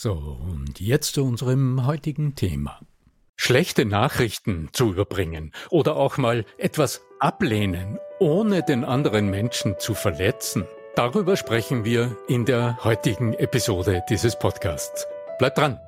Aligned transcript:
So, 0.00 0.12
und 0.12 0.78
jetzt 0.78 1.14
zu 1.14 1.24
unserem 1.24 1.84
heutigen 1.84 2.36
Thema. 2.36 2.78
Schlechte 3.34 3.84
Nachrichten 3.84 4.68
zu 4.70 4.92
überbringen 4.92 5.50
oder 5.70 5.96
auch 5.96 6.18
mal 6.18 6.44
etwas 6.56 7.02
ablehnen, 7.18 7.98
ohne 8.20 8.62
den 8.62 8.84
anderen 8.84 9.28
Menschen 9.28 9.74
zu 9.80 9.94
verletzen. 9.94 10.66
Darüber 10.94 11.36
sprechen 11.36 11.84
wir 11.84 12.16
in 12.28 12.44
der 12.44 12.78
heutigen 12.84 13.34
Episode 13.34 14.04
dieses 14.08 14.38
Podcasts. 14.38 15.04
Bleibt 15.40 15.58
dran! 15.58 15.80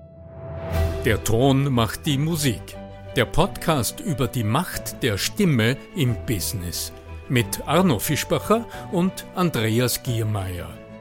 Der 1.05 1.23
Ton 1.23 1.73
macht 1.73 2.05
die 2.05 2.19
Musik. 2.19 2.77
Der 3.15 3.27
Podcast 3.27 4.01
über 4.01 4.27
die 4.27 4.43
Macht 4.43 5.05
der 5.05 5.19
Stimme 5.19 5.77
im 5.95 6.17
Business. 6.27 6.93
Mit 7.29 7.65
Arno 7.65 8.01
Fischbacher 8.01 8.67
und 8.91 9.25
Andreas 9.37 10.03
Giermeier. 10.03 10.80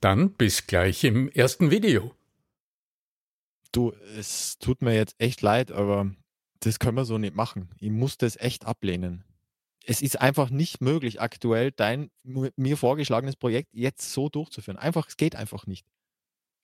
Dann 0.00 0.32
bis 0.32 0.66
gleich 0.66 1.04
im 1.04 1.28
ersten 1.28 1.70
Video. 1.70 2.14
Du, 3.70 3.92
es 4.16 4.58
tut 4.58 4.80
mir 4.80 4.94
jetzt 4.94 5.14
echt 5.18 5.42
leid, 5.42 5.70
aber 5.70 6.10
das 6.60 6.78
können 6.78 6.96
wir 6.96 7.04
so 7.04 7.18
nicht 7.18 7.34
machen. 7.34 7.68
Ich 7.78 7.90
muss 7.90 8.16
das 8.16 8.36
echt 8.36 8.64
ablehnen. 8.64 9.24
Es 9.84 10.00
ist 10.00 10.20
einfach 10.20 10.48
nicht 10.50 10.80
möglich, 10.80 11.20
aktuell 11.20 11.70
dein 11.70 12.10
mir 12.24 12.76
vorgeschlagenes 12.76 13.36
Projekt 13.36 13.68
jetzt 13.72 14.12
so 14.12 14.28
durchzuführen. 14.28 14.78
Einfach, 14.78 15.08
es 15.08 15.16
geht 15.16 15.36
einfach 15.36 15.66
nicht. 15.66 15.86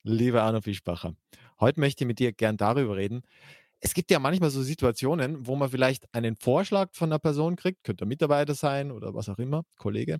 Lieber 0.02 0.42
Arno 0.42 0.62
Fischbacher, 0.62 1.14
heute 1.60 1.80
möchte 1.80 2.04
ich 2.04 2.08
mit 2.08 2.18
dir 2.18 2.32
gern 2.32 2.56
darüber 2.56 2.96
reden. 2.96 3.22
Es 3.80 3.92
gibt 3.92 4.10
ja 4.10 4.18
manchmal 4.18 4.50
so 4.50 4.62
Situationen, 4.62 5.46
wo 5.46 5.56
man 5.56 5.70
vielleicht 5.70 6.12
einen 6.14 6.36
Vorschlag 6.36 6.88
von 6.92 7.10
einer 7.10 7.18
Person 7.18 7.56
kriegt, 7.56 7.84
könnte 7.84 8.04
ein 8.06 8.08
Mitarbeiter 8.08 8.54
sein 8.54 8.90
oder 8.90 9.14
was 9.14 9.28
auch 9.28 9.38
immer, 9.38 9.64
Kollege, 9.76 10.18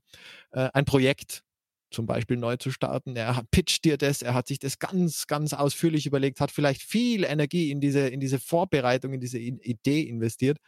äh, 0.51 0.69
ein 0.75 0.85
Projekt 0.85 1.45
zum 1.91 2.07
Beispiel 2.07 2.37
neu 2.37 2.57
zu 2.57 2.71
starten. 2.71 3.17
Er 3.17 3.43
pitcht 3.51 3.85
dir 3.85 3.97
das, 3.97 4.23
er 4.23 4.35
hat 4.35 4.49
sich 4.49 4.59
das 4.59 4.79
ganz, 4.79 5.27
ganz 5.27 5.53
ausführlich 5.53 6.07
überlegt, 6.07 6.41
hat 6.41 6.51
vielleicht 6.51 6.83
viel 6.83 7.25
Energie 7.25 7.71
in 7.71 7.81
diese, 7.81 8.09
in 8.09 8.21
diese 8.21 8.39
Vorbereitung, 8.39 9.13
in 9.13 9.21
diese 9.21 9.39
Idee 9.39 10.03
investiert. 10.03 10.59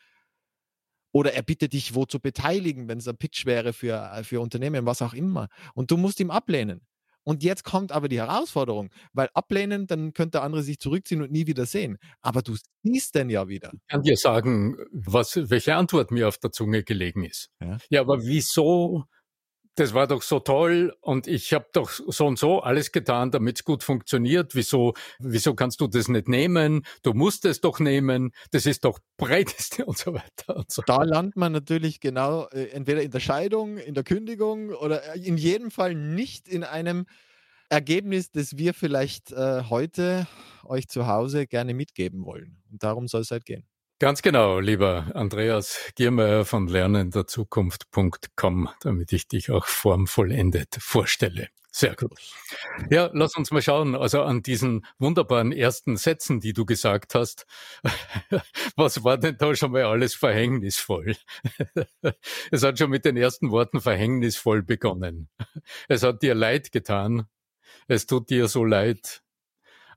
Oder 1.12 1.32
er 1.32 1.42
bittet 1.42 1.72
dich, 1.72 1.94
wo 1.94 2.04
zu 2.04 2.20
beteiligen, 2.20 2.88
wenn 2.88 2.98
es 2.98 3.08
ein 3.08 3.16
Pitch 3.16 3.46
wäre 3.46 3.72
für, 3.72 4.20
für 4.24 4.40
Unternehmen, 4.40 4.86
was 4.86 5.02
auch 5.02 5.14
immer. 5.14 5.48
Und 5.74 5.90
du 5.90 5.96
musst 5.96 6.20
ihm 6.20 6.30
ablehnen. 6.30 6.82
Und 7.24 7.42
jetzt 7.42 7.62
kommt 7.62 7.92
aber 7.92 8.08
die 8.08 8.20
Herausforderung, 8.20 8.88
weil 9.12 9.28
ablehnen, 9.34 9.86
dann 9.86 10.14
könnte 10.14 10.38
der 10.38 10.44
andere 10.44 10.62
sich 10.62 10.78
zurückziehen 10.78 11.20
und 11.20 11.30
nie 11.30 11.46
wieder 11.46 11.66
sehen. 11.66 11.98
Aber 12.22 12.40
du 12.40 12.56
siehst 12.82 13.14
den 13.14 13.28
ja 13.28 13.48
wieder. 13.48 13.70
Ich 13.74 13.86
kann 13.86 14.02
dir 14.02 14.16
sagen, 14.16 14.78
was, 14.92 15.36
welche 15.50 15.74
Antwort 15.76 16.10
mir 16.10 16.26
auf 16.26 16.38
der 16.38 16.52
Zunge 16.52 16.84
gelegen 16.84 17.24
ist. 17.24 17.50
Ja, 17.60 17.76
ja 17.90 18.00
aber 18.00 18.24
wieso 18.24 19.04
das 19.78 19.94
war 19.94 20.06
doch 20.06 20.22
so 20.22 20.40
toll 20.40 20.96
und 21.00 21.26
ich 21.28 21.52
habe 21.52 21.66
doch 21.72 21.90
so 21.90 22.26
und 22.26 22.38
so 22.38 22.60
alles 22.60 22.90
getan, 22.90 23.30
damit 23.30 23.58
es 23.58 23.64
gut 23.64 23.84
funktioniert. 23.84 24.54
Wieso, 24.54 24.94
wieso 25.18 25.54
kannst 25.54 25.80
du 25.80 25.86
das 25.86 26.08
nicht 26.08 26.28
nehmen? 26.28 26.84
Du 27.02 27.14
musst 27.14 27.44
es 27.44 27.60
doch 27.60 27.78
nehmen. 27.78 28.32
Das 28.50 28.66
ist 28.66 28.84
doch 28.84 28.98
breiteste 29.16 29.84
und 29.86 29.96
so 29.96 30.14
weiter. 30.14 30.56
Und 30.56 30.70
so. 30.70 30.82
Da 30.86 31.04
landet 31.04 31.36
man 31.36 31.52
natürlich 31.52 32.00
genau 32.00 32.48
äh, 32.48 32.70
entweder 32.70 33.02
in 33.02 33.10
der 33.10 33.20
Scheidung, 33.20 33.78
in 33.78 33.94
der 33.94 34.04
Kündigung 34.04 34.70
oder 34.70 35.14
äh, 35.14 35.20
in 35.20 35.36
jedem 35.36 35.70
Fall 35.70 35.94
nicht 35.94 36.48
in 36.48 36.64
einem 36.64 37.06
Ergebnis, 37.68 38.32
das 38.32 38.56
wir 38.56 38.74
vielleicht 38.74 39.30
äh, 39.30 39.62
heute 39.68 40.26
euch 40.64 40.88
zu 40.88 41.06
Hause 41.06 41.46
gerne 41.46 41.74
mitgeben 41.74 42.24
wollen. 42.24 42.62
Und 42.70 42.82
darum 42.82 43.06
soll 43.06 43.20
es 43.20 43.30
halt 43.30 43.44
gehen. 43.44 43.66
Ganz 44.00 44.22
genau, 44.22 44.60
lieber 44.60 45.10
Andreas 45.14 45.90
Giermeier 45.96 46.44
von 46.44 46.68
lernenderzukunft.com, 46.68 48.68
damit 48.80 49.12
ich 49.12 49.26
dich 49.26 49.50
auch 49.50 49.66
formvollendet 49.66 50.76
vorstelle. 50.78 51.48
Sehr 51.72 51.96
gut. 51.96 52.12
Ja, 52.90 53.10
lass 53.12 53.36
uns 53.36 53.50
mal 53.50 53.60
schauen, 53.60 53.96
also 53.96 54.22
an 54.22 54.42
diesen 54.42 54.86
wunderbaren 55.00 55.50
ersten 55.50 55.96
Sätzen, 55.96 56.38
die 56.38 56.52
du 56.52 56.64
gesagt 56.64 57.16
hast. 57.16 57.44
Was 58.76 59.02
war 59.02 59.18
denn 59.18 59.36
da 59.36 59.56
schon 59.56 59.72
mal 59.72 59.82
alles 59.82 60.14
verhängnisvoll? 60.14 61.16
Es 62.52 62.62
hat 62.62 62.78
schon 62.78 62.90
mit 62.90 63.04
den 63.04 63.16
ersten 63.16 63.50
Worten 63.50 63.80
verhängnisvoll 63.80 64.62
begonnen. 64.62 65.28
Es 65.88 66.04
hat 66.04 66.22
dir 66.22 66.36
leid 66.36 66.70
getan. 66.70 67.26
Es 67.88 68.06
tut 68.06 68.30
dir 68.30 68.46
so 68.46 68.64
leid. 68.64 69.24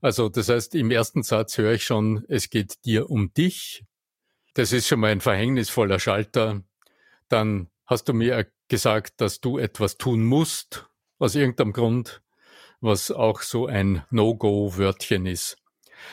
Also 0.00 0.28
das 0.28 0.48
heißt, 0.48 0.74
im 0.74 0.90
ersten 0.90 1.22
Satz 1.22 1.56
höre 1.56 1.74
ich 1.74 1.84
schon, 1.84 2.24
es 2.28 2.50
geht 2.50 2.84
dir 2.84 3.08
um 3.08 3.32
dich, 3.32 3.84
das 4.54 4.72
ist 4.72 4.88
schon 4.88 5.00
mal 5.00 5.10
ein 5.10 5.20
verhängnisvoller 5.20 5.98
Schalter. 5.98 6.62
Dann 7.28 7.68
hast 7.86 8.08
du 8.08 8.12
mir 8.12 8.46
gesagt, 8.68 9.20
dass 9.20 9.40
du 9.40 9.58
etwas 9.58 9.98
tun 9.98 10.24
musst, 10.24 10.88
aus 11.18 11.34
irgendeinem 11.34 11.72
Grund, 11.72 12.22
was 12.80 13.10
auch 13.10 13.42
so 13.42 13.66
ein 13.66 14.02
No-Go-Wörtchen 14.10 15.26
ist. 15.26 15.56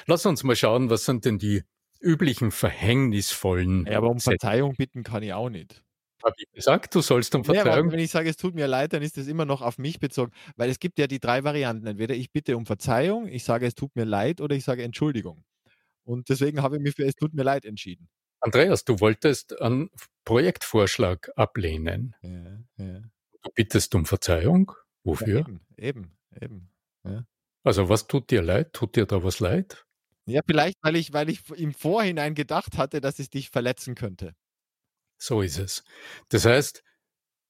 Lass 0.05 0.25
uns 0.25 0.43
mal 0.43 0.55
schauen, 0.55 0.89
was 0.89 1.05
sind 1.05 1.25
denn 1.25 1.39
die 1.39 1.63
üblichen 1.99 2.51
verhängnisvollen. 2.51 3.85
Ja, 3.85 3.97
aber 3.97 4.09
um 4.09 4.19
Verzeihung 4.19 4.75
bitten 4.75 5.03
kann 5.03 5.23
ich 5.23 5.33
auch 5.33 5.49
nicht. 5.49 5.83
Habe 6.23 6.35
ich 6.37 6.51
gesagt, 6.51 6.93
du 6.95 7.01
sollst 7.01 7.33
um 7.33 7.43
Verzeihung? 7.45 7.87
Ja, 7.87 7.91
wenn 7.93 7.99
ich 7.99 8.11
sage, 8.11 8.29
es 8.29 8.35
tut 8.35 8.53
mir 8.53 8.67
leid, 8.67 8.93
dann 8.93 9.01
ist 9.01 9.17
das 9.17 9.27
immer 9.27 9.45
noch 9.45 9.61
auf 9.61 9.77
mich 9.77 9.99
bezogen, 9.99 10.31
weil 10.57 10.69
es 10.69 10.79
gibt 10.79 10.99
ja 10.99 11.07
die 11.07 11.19
drei 11.19 11.43
Varianten. 11.43 11.87
Entweder 11.87 12.13
ich 12.15 12.31
bitte 12.31 12.57
um 12.57 12.65
Verzeihung, 12.65 13.27
ich 13.27 13.43
sage, 13.43 13.65
es 13.65 13.75
tut 13.75 13.95
mir 13.95 14.05
leid 14.05 14.41
oder 14.41 14.55
ich 14.55 14.65
sage 14.65 14.83
Entschuldigung. 14.83 15.43
Und 16.03 16.29
deswegen 16.29 16.61
habe 16.61 16.77
ich 16.77 16.81
mich 16.81 16.95
für 16.95 17.05
es 17.05 17.15
tut 17.15 17.33
mir 17.33 17.43
leid 17.43 17.65
entschieden. 17.65 18.09
Andreas, 18.41 18.85
du 18.85 18.99
wolltest 18.99 19.61
einen 19.61 19.89
Projektvorschlag 20.25 21.31
ablehnen. 21.35 22.15
Ja, 22.21 22.59
ja. 22.77 23.01
Du 23.41 23.51
bittest 23.55 23.95
um 23.95 24.05
Verzeihung. 24.05 24.73
Wofür? 25.03 25.39
Ja, 25.39 25.45
eben, 25.45 25.61
eben, 25.77 26.17
eben. 26.41 26.71
Ja. 27.03 27.25
Also 27.63 27.89
was 27.89 28.07
tut 28.07 28.31
dir 28.31 28.41
leid? 28.41 28.73
Tut 28.73 28.95
dir 28.95 29.05
da 29.05 29.23
was 29.23 29.39
leid? 29.39 29.85
Ja, 30.25 30.41
vielleicht, 30.45 30.77
weil 30.81 30.95
ich, 30.95 31.13
weil 31.13 31.29
ich 31.29 31.49
im 31.51 31.73
Vorhinein 31.73 32.35
gedacht 32.35 32.77
hatte, 32.77 33.01
dass 33.01 33.19
es 33.19 33.29
dich 33.29 33.49
verletzen 33.49 33.95
könnte. 33.95 34.35
So 35.17 35.41
ist 35.41 35.59
es. 35.59 35.83
Das 36.29 36.45
heißt, 36.45 36.83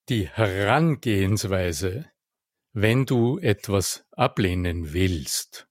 die 0.09 0.27
Herangehensweise, 0.27 2.05
wenn 2.73 3.05
du 3.05 3.39
etwas 3.39 4.05
ablehnen 4.11 4.93
willst, 4.93 5.67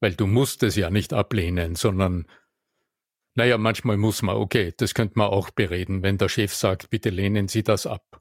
Weil 0.00 0.14
du 0.14 0.26
musst 0.26 0.62
es 0.62 0.76
ja 0.76 0.90
nicht 0.90 1.12
ablehnen, 1.12 1.74
sondern 1.74 2.26
naja, 3.36 3.58
manchmal 3.58 3.96
muss 3.96 4.22
man, 4.22 4.36
okay, 4.36 4.74
das 4.76 4.94
könnte 4.94 5.18
man 5.18 5.28
auch 5.28 5.50
bereden, 5.50 6.02
wenn 6.02 6.18
der 6.18 6.28
Chef 6.28 6.54
sagt, 6.54 6.90
bitte 6.90 7.10
lehnen 7.10 7.48
Sie 7.48 7.62
das 7.62 7.86
ab. 7.86 8.20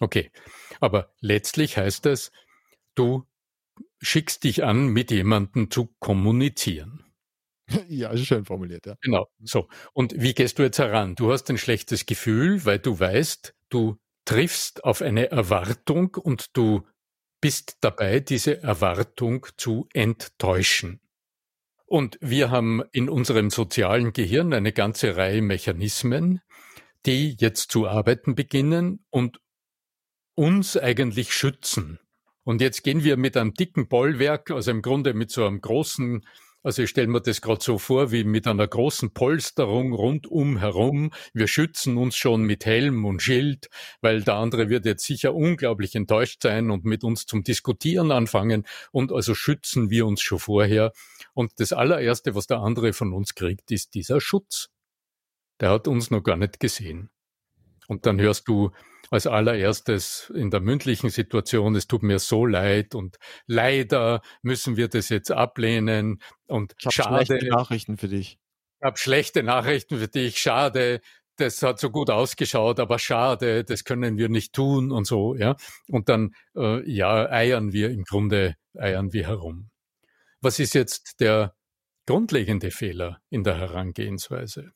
Okay, 0.00 0.30
aber 0.80 1.12
letztlich 1.20 1.76
heißt 1.76 2.06
es, 2.06 2.32
du 2.94 3.26
schickst 4.02 4.44
dich 4.44 4.64
an, 4.64 4.88
mit 4.88 5.10
jemandem 5.10 5.70
zu 5.70 5.94
kommunizieren. 6.00 7.00
Ja, 7.88 8.10
ist 8.10 8.26
schön 8.26 8.44
formuliert, 8.44 8.86
ja. 8.86 8.96
Genau, 9.00 9.28
so. 9.42 9.68
Und 9.94 10.14
wie 10.20 10.34
gehst 10.34 10.58
du 10.58 10.62
jetzt 10.62 10.78
heran? 10.78 11.14
Du 11.14 11.32
hast 11.32 11.48
ein 11.50 11.58
schlechtes 11.58 12.06
Gefühl, 12.06 12.64
weil 12.66 12.78
du 12.78 12.98
weißt, 12.98 13.54
du 13.70 13.96
triffst 14.26 14.84
auf 14.84 15.02
eine 15.02 15.30
Erwartung 15.30 16.14
und 16.14 16.56
du 16.56 16.86
bist 17.40 17.78
dabei, 17.80 18.20
diese 18.20 18.62
Erwartung 18.62 19.46
zu 19.56 19.88
enttäuschen. 19.94 21.00
Und 21.86 22.18
wir 22.20 22.50
haben 22.50 22.82
in 22.92 23.08
unserem 23.08 23.50
sozialen 23.50 24.12
Gehirn 24.12 24.52
eine 24.52 24.72
ganze 24.72 25.16
Reihe 25.16 25.42
Mechanismen, 25.42 26.40
die 27.06 27.36
jetzt 27.38 27.70
zu 27.70 27.86
arbeiten 27.86 28.34
beginnen 28.34 29.04
und 29.10 29.38
uns 30.34 30.76
eigentlich 30.76 31.32
schützen. 31.32 31.98
Und 32.42 32.60
jetzt 32.60 32.82
gehen 32.82 33.04
wir 33.04 33.16
mit 33.16 33.36
einem 33.36 33.54
dicken 33.54 33.88
Bollwerk, 33.88 34.50
also 34.50 34.70
im 34.70 34.82
Grunde 34.82 35.14
mit 35.14 35.30
so 35.30 35.46
einem 35.46 35.60
großen 35.60 36.26
also 36.64 36.82
ich 36.82 36.90
stelle 36.90 37.08
mir 37.08 37.20
das 37.20 37.42
gerade 37.42 37.62
so 37.62 37.76
vor, 37.76 38.10
wie 38.10 38.24
mit 38.24 38.46
einer 38.46 38.66
großen 38.66 39.12
Polsterung 39.12 39.92
rundum 39.92 40.56
herum. 40.56 41.12
Wir 41.34 41.46
schützen 41.46 41.98
uns 41.98 42.16
schon 42.16 42.42
mit 42.42 42.64
Helm 42.64 43.04
und 43.04 43.20
Schild, 43.20 43.68
weil 44.00 44.22
der 44.22 44.36
andere 44.36 44.70
wird 44.70 44.86
jetzt 44.86 45.04
sicher 45.04 45.34
unglaublich 45.34 45.94
enttäuscht 45.94 46.42
sein 46.42 46.70
und 46.70 46.86
mit 46.86 47.04
uns 47.04 47.26
zum 47.26 47.44
Diskutieren 47.44 48.10
anfangen. 48.10 48.66
Und 48.92 49.12
also 49.12 49.34
schützen 49.34 49.90
wir 49.90 50.06
uns 50.06 50.22
schon 50.22 50.38
vorher. 50.38 50.92
Und 51.34 51.52
das 51.58 51.74
allererste, 51.74 52.34
was 52.34 52.46
der 52.46 52.60
andere 52.60 52.94
von 52.94 53.12
uns 53.12 53.34
kriegt, 53.34 53.70
ist 53.70 53.94
dieser 53.94 54.22
Schutz. 54.22 54.70
Der 55.60 55.68
hat 55.68 55.86
uns 55.86 56.10
noch 56.10 56.22
gar 56.22 56.36
nicht 56.36 56.60
gesehen. 56.60 57.10
Und 57.88 58.06
dann 58.06 58.18
hörst 58.18 58.48
du 58.48 58.70
als 59.14 59.28
allererstes 59.28 60.32
in 60.34 60.50
der 60.50 60.60
mündlichen 60.60 61.08
Situation, 61.08 61.76
es 61.76 61.86
tut 61.86 62.02
mir 62.02 62.18
so 62.18 62.46
leid 62.46 62.96
und 62.96 63.16
leider 63.46 64.22
müssen 64.42 64.76
wir 64.76 64.88
das 64.88 65.08
jetzt 65.08 65.30
ablehnen 65.30 66.20
und 66.48 66.74
ich 66.84 66.92
schade. 66.92 67.24
schlechte 67.24 67.46
Nachrichten 67.46 67.96
für 67.96 68.08
dich. 68.08 68.38
Ich 68.80 68.84
habe 68.84 68.98
schlechte 68.98 69.42
Nachrichten 69.44 69.98
für 69.98 70.08
dich, 70.08 70.38
schade. 70.38 71.00
Das 71.36 71.62
hat 71.62 71.78
so 71.78 71.90
gut 71.90 72.10
ausgeschaut, 72.10 72.80
aber 72.80 72.98
schade, 72.98 73.64
das 73.64 73.84
können 73.84 74.18
wir 74.18 74.28
nicht 74.28 74.52
tun 74.52 74.90
und 74.90 75.06
so, 75.06 75.36
ja. 75.36 75.56
Und 75.88 76.08
dann, 76.08 76.34
äh, 76.56 76.88
ja, 76.88 77.28
eiern 77.30 77.72
wir 77.72 77.90
im 77.90 78.02
Grunde, 78.04 78.56
eiern 78.76 79.12
wir 79.12 79.28
herum. 79.28 79.70
Was 80.40 80.58
ist 80.58 80.74
jetzt 80.74 81.20
der 81.20 81.54
grundlegende 82.06 82.70
Fehler 82.70 83.20
in 83.30 83.44
der 83.44 83.58
Herangehensweise? 83.58 84.73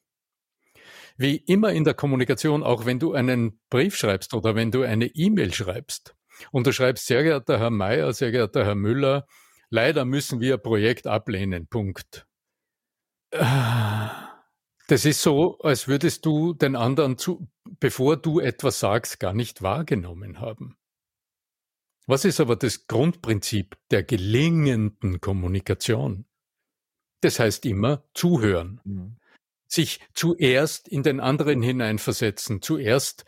Wie 1.21 1.37
immer 1.37 1.73
in 1.73 1.83
der 1.83 1.95
Kommunikation, 1.95 2.63
auch 2.63 2.87
wenn 2.87 3.01
du 3.01 3.13
einen 3.13 3.61
Brief 3.71 3.97
schreibst 3.97 4.35
oder 4.35 4.55
wenn 4.55 4.71
du 4.71 4.83
eine 4.83 5.07
E-Mail 5.07 5.53
schreibst 5.53 6.15
und 6.53 6.65
du 6.65 6.73
schreibst, 6.73 7.07
sehr 7.07 7.25
geehrter 7.25 7.59
Herr 7.59 7.71
Mayer, 7.71 8.13
sehr 8.13 8.31
geehrter 8.31 8.65
Herr 8.65 8.77
Müller, 8.77 9.27
leider 9.69 10.05
müssen 10.05 10.41
wir 10.41 10.59
Projekt 10.59 11.09
ablehnen, 11.09 11.67
Punkt. 11.67 12.25
Das 13.31 15.05
ist 15.05 15.21
so, 15.21 15.59
als 15.59 15.89
würdest 15.89 16.25
du 16.25 16.55
den 16.55 16.77
anderen 16.77 17.19
zu, 17.19 17.49
bevor 17.81 18.17
du 18.17 18.39
etwas 18.39 18.79
sagst, 18.79 19.19
gar 19.19 19.35
nicht 19.35 19.61
wahrgenommen 19.61 20.41
haben. 20.41 20.79
Was 22.07 22.25
ist 22.25 22.39
aber 22.39 22.55
das 22.55 22.87
Grundprinzip 22.87 23.77
der 23.91 24.05
gelingenden 24.05 25.21
Kommunikation? 25.21 26.27
Das 27.21 27.41
heißt 27.41 27.67
immer 27.67 28.05
zuhören. 28.15 28.81
Mhm 28.85 29.19
sich 29.69 30.01
zuerst 30.15 30.89
in 30.89 31.03
den 31.03 31.21
anderen 31.21 31.63
hineinversetzen, 31.63 32.63
zuerst 32.63 33.25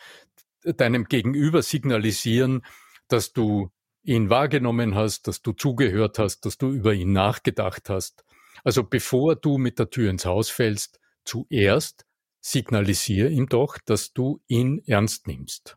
deinem 0.64 1.04
Gegenüber 1.04 1.62
signalisieren, 1.62 2.64
dass 3.08 3.32
du 3.32 3.70
ihn 4.02 4.30
wahrgenommen 4.30 4.94
hast, 4.94 5.28
dass 5.28 5.42
du 5.42 5.52
zugehört 5.52 6.18
hast, 6.18 6.46
dass 6.46 6.58
du 6.58 6.70
über 6.70 6.94
ihn 6.94 7.12
nachgedacht 7.12 7.88
hast. 7.90 8.24
Also 8.64 8.82
bevor 8.82 9.36
du 9.36 9.58
mit 9.58 9.78
der 9.78 9.90
Tür 9.90 10.10
ins 10.10 10.24
Haus 10.24 10.50
fällst, 10.50 10.98
zuerst 11.24 12.06
signalisiere 12.40 13.28
ihm 13.28 13.46
doch, 13.46 13.78
dass 13.78 14.12
du 14.12 14.40
ihn 14.46 14.82
ernst 14.86 15.26
nimmst. 15.26 15.76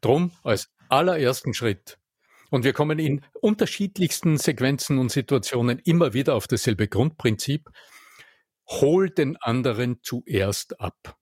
Drum 0.00 0.32
als 0.42 0.70
allerersten 0.88 1.52
Schritt. 1.52 1.98
Und 2.50 2.64
wir 2.64 2.72
kommen 2.72 2.98
in 2.98 3.24
unterschiedlichsten 3.40 4.38
Sequenzen 4.38 4.98
und 4.98 5.12
Situationen 5.12 5.78
immer 5.78 6.14
wieder 6.14 6.34
auf 6.34 6.48
dasselbe 6.48 6.88
Grundprinzip 6.88 7.70
hol 8.70 9.10
den 9.10 9.36
anderen 9.36 10.00
zuerst 10.02 10.80
ab. 10.80 11.16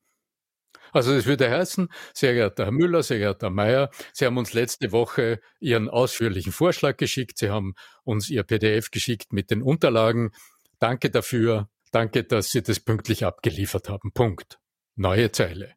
Also 0.92 1.14
das 1.14 1.26
würde 1.26 1.50
heißen, 1.50 1.88
sehr 2.14 2.34
geehrter 2.34 2.64
Herr 2.64 2.72
Müller, 2.72 3.02
sehr 3.02 3.18
geehrter 3.18 3.48
Herr 3.48 3.54
Mayer, 3.54 3.90
Sie 4.12 4.24
haben 4.24 4.38
uns 4.38 4.52
letzte 4.52 4.92
Woche 4.92 5.40
Ihren 5.60 5.88
ausführlichen 5.88 6.52
Vorschlag 6.52 6.96
geschickt, 6.96 7.38
Sie 7.38 7.50
haben 7.50 7.74
uns 8.04 8.30
Ihr 8.30 8.42
PDF 8.42 8.90
geschickt 8.90 9.32
mit 9.32 9.50
den 9.50 9.62
Unterlagen. 9.62 10.30
Danke 10.78 11.10
dafür, 11.10 11.68
danke, 11.92 12.24
dass 12.24 12.50
Sie 12.50 12.62
das 12.62 12.80
pünktlich 12.80 13.24
abgeliefert 13.24 13.88
haben. 13.88 14.12
Punkt. 14.12 14.58
Neue 14.96 15.30
Zeile. 15.30 15.74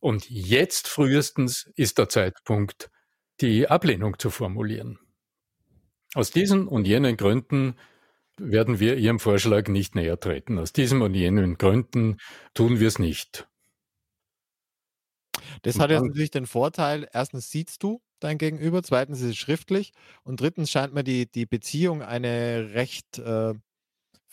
Und 0.00 0.28
jetzt 0.28 0.88
frühestens 0.88 1.70
ist 1.76 1.96
der 1.98 2.08
Zeitpunkt, 2.08 2.90
die 3.40 3.68
Ablehnung 3.68 4.18
zu 4.18 4.28
formulieren. 4.28 4.98
Aus 6.14 6.30
diesen 6.30 6.68
und 6.68 6.86
jenen 6.86 7.16
Gründen 7.16 7.76
werden 8.38 8.80
wir 8.80 8.96
Ihrem 8.96 9.20
Vorschlag 9.20 9.68
nicht 9.68 9.94
näher 9.94 10.18
treten. 10.18 10.58
Aus 10.58 10.72
diesem 10.72 11.02
und 11.02 11.14
jenen 11.14 11.56
Gründen 11.56 12.18
tun 12.54 12.80
wir 12.80 12.88
es 12.88 12.98
nicht. 12.98 13.48
Das 15.62 15.78
hat 15.78 15.90
jetzt 15.90 16.02
natürlich 16.02 16.30
den 16.30 16.46
Vorteil, 16.46 17.08
erstens 17.12 17.50
siehst 17.50 17.82
du 17.82 18.00
dein 18.20 18.38
Gegenüber, 18.38 18.82
zweitens 18.82 19.20
ist 19.20 19.30
es 19.30 19.36
schriftlich 19.36 19.92
und 20.22 20.40
drittens 20.40 20.70
scheint 20.70 20.94
mir 20.94 21.04
die, 21.04 21.30
die 21.30 21.46
Beziehung 21.46 22.02
eine 22.02 22.70
recht 22.74 23.18
äh, 23.18 23.54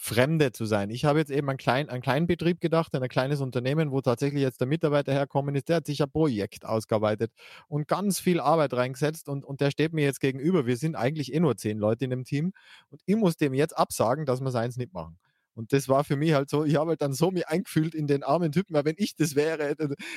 Fremde 0.04 0.52
zu 0.52 0.66
sein. 0.66 0.90
Ich 0.90 1.06
habe 1.06 1.20
jetzt 1.20 1.30
eben 1.30 1.48
an, 1.48 1.58
klein, 1.58 1.88
an 1.88 2.02
kleinen 2.02 2.26
Betrieb 2.26 2.60
gedacht, 2.60 2.96
an 2.96 3.04
ein 3.04 3.08
kleines 3.08 3.40
Unternehmen, 3.40 3.92
wo 3.92 4.02
tatsächlich 4.02 4.42
jetzt 4.42 4.60
der 4.60 4.66
Mitarbeiter 4.66 5.14
herkommen 5.14 5.54
ist, 5.54 5.70
der 5.70 5.76
hat 5.76 5.86
sich 5.86 6.02
ein 6.02 6.10
Projekt 6.10 6.66
ausgearbeitet 6.66 7.32
und 7.68 7.88
ganz 7.88 8.20
viel 8.20 8.40
Arbeit 8.40 8.74
reingesetzt 8.74 9.30
und, 9.30 9.46
und 9.46 9.62
der 9.62 9.70
steht 9.70 9.94
mir 9.94 10.04
jetzt 10.04 10.20
gegenüber. 10.20 10.66
Wir 10.66 10.76
sind 10.76 10.96
eigentlich 10.96 11.32
eh 11.36 11.40
nur 11.40 11.56
zehn 11.56 11.78
Leute 11.78 12.06
in 12.06 12.10
dem 12.10 12.24
Team 12.24 12.52
und 12.90 13.00
ich 13.06 13.16
muss 13.16 13.38
dem 13.38 13.54
jetzt 13.54 13.78
absagen, 13.78 14.26
dass 14.26 14.42
wir 14.42 14.50
seins 14.50 14.76
nicht 14.76 14.92
machen. 14.92 15.20
Und 15.54 15.72
das 15.72 15.88
war 15.88 16.04
für 16.04 16.16
mich 16.16 16.34
halt 16.34 16.50
so, 16.50 16.66
ich 16.66 16.78
habe 16.78 16.90
halt 16.90 17.02
dann 17.04 17.14
so 17.14 17.30
mich 17.30 17.48
eingefühlt 17.48 17.94
in 17.94 18.08
den 18.08 18.24
armen 18.24 18.52
Typen, 18.52 18.74
weil 18.74 18.86
wenn 18.86 18.96
ich 18.98 19.16
das 19.16 19.36
wäre, 19.36 19.76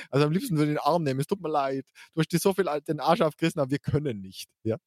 also 0.09 0.25
am 0.25 0.31
liebsten 0.31 0.57
würde 0.57 0.71
ich 0.71 0.77
den 0.79 0.83
Arm 0.83 1.03
nehmen, 1.03 1.19
es 1.19 1.27
tut 1.27 1.41
mir 1.41 1.49
leid, 1.49 1.85
du 2.15 2.21
hast 2.21 2.31
dir 2.31 2.39
so 2.39 2.53
viel 2.53 2.65
den 2.87 2.99
Arsch 2.99 3.21
aufgerissen, 3.21 3.61
aber 3.61 3.69
wir 3.69 3.79
können 3.79 4.21
nicht. 4.21 4.49
Ja? 4.63 4.77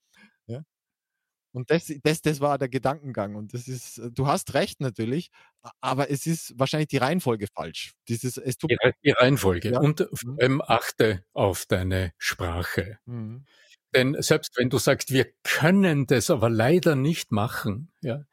Und 1.52 1.70
das, 1.70 1.92
das, 2.02 2.20
das 2.20 2.40
war 2.40 2.58
der 2.58 2.68
Gedankengang. 2.68 3.34
Und 3.34 3.54
das 3.54 3.68
ist, 3.68 3.98
äh, 3.98 4.10
du 4.10 4.26
hast 4.26 4.54
recht 4.54 4.80
natürlich, 4.80 5.30
aber 5.80 6.10
es 6.10 6.26
ist 6.26 6.58
wahrscheinlich 6.58 6.88
die 6.88 6.98
Reihenfolge 6.98 7.46
falsch. 7.54 7.94
Dieses, 8.08 8.36
es 8.36 8.58
tut 8.58 8.70
die, 8.70 8.76
die 9.02 9.10
Reihenfolge. 9.10 9.72
Ja. 9.72 9.80
Und 9.80 10.06
vor 10.12 10.32
mhm. 10.32 10.38
allem 10.40 10.62
achte 10.62 11.24
auf 11.32 11.66
deine 11.66 12.12
Sprache. 12.18 12.98
Mhm. 13.06 13.44
Denn 13.94 14.20
selbst 14.20 14.56
wenn 14.56 14.68
du 14.68 14.78
sagst, 14.78 15.12
wir 15.12 15.26
können 15.42 16.06
das 16.06 16.30
aber 16.30 16.50
leider 16.50 16.94
nicht 16.94 17.32
machen, 17.32 17.90
ja, 18.02 18.24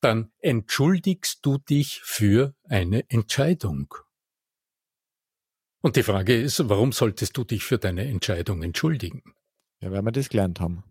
dann 0.00 0.32
entschuldigst 0.38 1.44
du 1.44 1.58
dich 1.58 2.00
für 2.02 2.54
eine 2.64 3.08
Entscheidung. 3.10 3.94
Und 5.82 5.96
die 5.96 6.02
Frage 6.02 6.40
ist, 6.40 6.68
warum 6.68 6.92
solltest 6.92 7.36
du 7.36 7.44
dich 7.44 7.64
für 7.64 7.78
deine 7.78 8.06
Entscheidung 8.08 8.62
entschuldigen? 8.62 9.22
Ja, 9.80 9.92
weil 9.92 10.02
wir 10.02 10.12
das 10.12 10.28
gelernt 10.28 10.60
haben. 10.60 10.84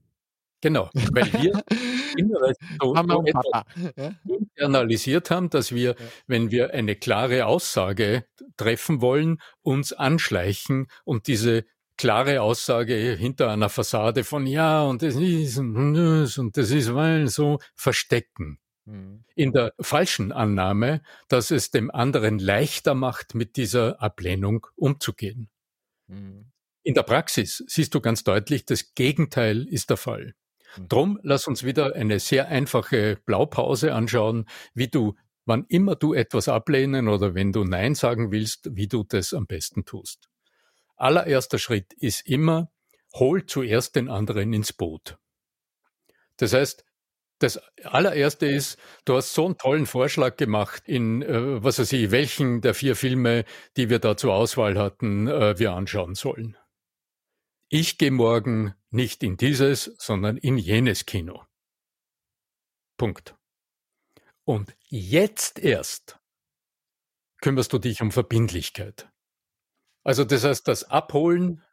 Genau, 0.66 0.90
weil 1.12 1.32
wir 1.32 1.64
so, 2.82 2.96
so 2.96 3.24
internalisiert 4.56 5.30
haben, 5.30 5.52
dass 5.52 5.76
wir, 5.76 5.92
ja. 5.92 5.96
wenn 6.26 6.50
wir 6.50 6.74
eine 6.74 6.96
klare 6.96 7.46
Aussage 7.46 8.26
treffen 8.58 9.00
wollen, 9.00 9.40
uns 9.62 9.94
anschleichen 9.94 10.88
und 11.04 11.28
diese 11.28 11.66
klare 11.98 12.42
Aussage 12.42 12.96
hinter 13.16 13.52
einer 13.52 13.70
Fassade 13.70 14.24
von 14.24 14.48
ja 14.48 14.82
und 14.82 15.04
das 15.04 15.18
ist 15.18 15.60
und 15.60 15.94
das, 15.94 16.40
und 16.40 16.58
das 16.58 16.72
ist 16.72 16.96
weil 16.96 17.28
so 17.28 17.60
verstecken. 17.76 18.58
Mhm. 18.86 19.24
In 19.36 19.52
der 19.52 19.72
falschen 19.80 20.32
Annahme, 20.32 21.04
dass 21.28 21.52
es 21.52 21.70
dem 21.70 21.92
anderen 21.92 22.40
leichter 22.40 22.96
macht, 22.96 23.36
mit 23.36 23.56
dieser 23.56 24.02
Ablehnung 24.02 24.66
umzugehen. 24.76 25.52
Mhm. 26.08 26.52
In 26.82 26.96
der 26.96 27.04
Praxis 27.04 27.64
siehst 27.68 27.94
du 27.94 28.02
ganz 28.02 28.24
deutlich, 28.24 28.66
das 28.66 28.96
Gegenteil 28.96 29.68
ist 29.68 29.92
der 29.92 29.98
Fall. 29.98 30.34
Drum 30.78 31.20
lass 31.24 31.48
uns 31.48 31.64
wieder 31.64 31.96
eine 31.96 32.20
sehr 32.20 32.48
einfache 32.50 33.18
Blaupause 33.26 33.94
anschauen, 33.94 34.46
wie 34.74 34.88
du, 34.88 35.16
wann 35.46 35.66
immer 35.70 35.96
du 35.96 36.14
etwas 36.14 36.48
ablehnen 36.50 37.08
oder 37.08 37.36
wenn 37.36 37.52
du 37.52 37.64
Nein 37.64 37.96
sagen 37.96 38.32
willst, 38.32 38.70
wie 38.76 38.88
du 38.88 39.04
das 39.04 39.34
am 39.34 39.48
besten 39.48 39.86
tust. 39.86 40.30
Allererster 40.96 41.60
Schritt 41.60 41.94
ist 41.94 42.28
immer, 42.28 42.72
hol 43.14 43.46
zuerst 43.46 43.96
den 43.96 44.10
anderen 44.10 44.54
ins 44.54 44.74
Boot. 44.74 45.18
Das 46.38 46.54
heißt, 46.54 46.84
Das 47.40 47.60
allererste 47.84 48.46
ist, 48.46 48.80
du 49.04 49.16
hast 49.18 49.34
so 49.34 49.46
einen 49.46 49.58
tollen 49.58 49.86
Vorschlag 49.86 50.38
gemacht 50.38 50.84
in, 50.88 51.22
äh, 51.22 51.62
was 51.64 51.80
weiß 51.80 51.92
ich, 51.92 52.12
welchen 52.12 52.62
der 52.62 52.74
vier 52.74 52.96
Filme, 52.96 53.44
die 53.76 53.90
wir 53.90 54.00
da 54.00 54.16
zur 54.16 54.34
Auswahl 54.34 54.78
hatten, 54.80 55.28
äh, 55.28 55.60
wir 55.60 55.74
anschauen 55.74 56.16
sollen. 56.16 56.56
Ich 57.70 57.98
gehe 57.98 58.12
morgen 58.12 58.74
nicht 58.96 59.24
in 59.24 59.38
dieses, 59.38 59.94
sondern 59.98 60.38
in 60.38 60.58
jenes 60.58 61.06
Kino. 61.06 61.46
Punkt. 62.98 63.36
Und 64.46 64.76
jetzt 64.88 65.60
erst 65.60 66.20
kümmerst 67.42 67.74
du 67.74 67.80
dich 67.80 68.02
um 68.02 68.12
Verbindlichkeit. 68.12 69.10
Also 70.04 70.24
das 70.24 70.44
heißt, 70.44 70.68
das 70.68 70.84
Abholen 70.84 71.64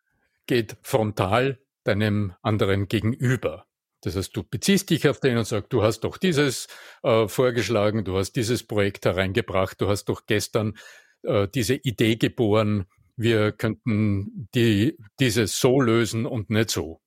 geht 0.47 0.77
frontal 0.83 1.59
deinem 1.85 2.35
anderen 2.43 2.89
gegenüber. 2.89 3.67
Das 4.03 4.17
heißt, 4.17 4.37
du 4.37 4.43
beziehst 4.43 4.91
dich 4.91 5.09
auf 5.09 5.21
den 5.21 5.39
und 5.39 5.45
sagst, 5.45 5.73
du 5.73 5.83
hast 5.83 6.01
doch 6.01 6.19
dieses 6.19 6.67
äh, 7.03 7.29
vorgeschlagen, 7.29 8.05
du 8.05 8.17
hast 8.17 8.33
dieses 8.33 8.67
Projekt 8.67 9.05
hereingebracht, 9.05 9.81
du 9.81 9.89
hast 9.89 10.07
doch 10.07 10.27
gestern 10.27 10.77
äh, 11.23 11.47
diese 11.49 11.75
Idee 11.75 12.17
geboren, 12.17 12.87
wir 13.17 13.53
könnten 13.53 14.49
die, 14.55 14.97
dieses 15.21 15.59
so 15.61 15.81
lösen 15.81 16.27
und 16.27 16.51
nicht 16.51 16.71
so. 16.71 17.01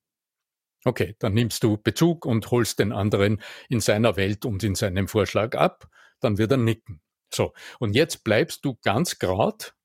Okay, 0.86 1.16
dann 1.18 1.34
nimmst 1.34 1.64
du 1.64 1.78
Bezug 1.78 2.26
und 2.26 2.52
holst 2.52 2.78
den 2.78 2.92
anderen 2.92 3.42
in 3.70 3.80
seiner 3.80 4.18
Welt 4.18 4.46
und 4.46 4.64
in 4.64 4.76
seinem 4.76 5.08
Vorschlag 5.08 5.56
ab, 5.56 5.90
dann 6.20 6.38
wird 6.38 6.52
er 6.52 6.58
nicken. 6.58 7.02
So, 7.34 7.54
und 7.80 7.96
jetzt 7.96 8.24
bleibst 8.24 8.64
du 8.64 8.78
ganz 8.84 9.18
grad, 9.18 9.76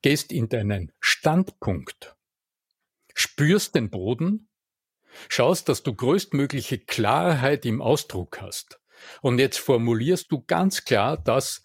gehst 0.00 0.32
in 0.32 0.48
deinen 0.48 0.92
Standpunkt, 0.98 2.16
spürst 3.14 3.74
den 3.74 3.90
Boden, 3.90 4.48
schaust, 5.28 5.68
dass 5.68 5.82
du 5.82 5.94
größtmögliche 5.94 6.78
Klarheit 6.78 7.66
im 7.66 7.82
Ausdruck 7.82 8.40
hast. 8.40 8.80
Und 9.20 9.38
jetzt 9.38 9.58
formulierst 9.58 10.32
du 10.32 10.42
ganz 10.46 10.84
klar 10.84 11.18
das, 11.18 11.64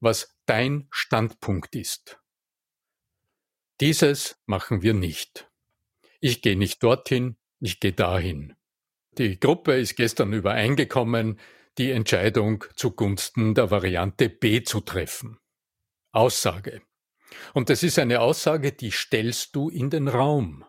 was 0.00 0.34
dein 0.46 0.88
Standpunkt 0.90 1.74
ist. 1.76 2.18
Dieses 3.80 4.40
machen 4.46 4.80
wir 4.80 4.94
nicht. 4.94 5.50
Ich 6.20 6.40
gehe 6.42 6.56
nicht 6.56 6.82
dorthin, 6.82 7.36
ich 7.60 7.80
gehe 7.80 7.92
dahin. 7.92 8.54
Die 9.18 9.38
Gruppe 9.38 9.78
ist 9.78 9.96
gestern 9.96 10.32
übereingekommen, 10.32 11.38
die 11.78 11.90
Entscheidung 11.90 12.64
zugunsten 12.74 13.54
der 13.54 13.70
Variante 13.70 14.28
B 14.28 14.62
zu 14.62 14.80
treffen. 14.80 15.38
Aussage. 16.12 16.82
Und 17.54 17.70
das 17.70 17.82
ist 17.82 17.98
eine 17.98 18.20
Aussage, 18.20 18.72
die 18.72 18.90
stellst 18.90 19.54
du 19.54 19.68
in 19.68 19.90
den 19.90 20.08
Raum. 20.08 20.64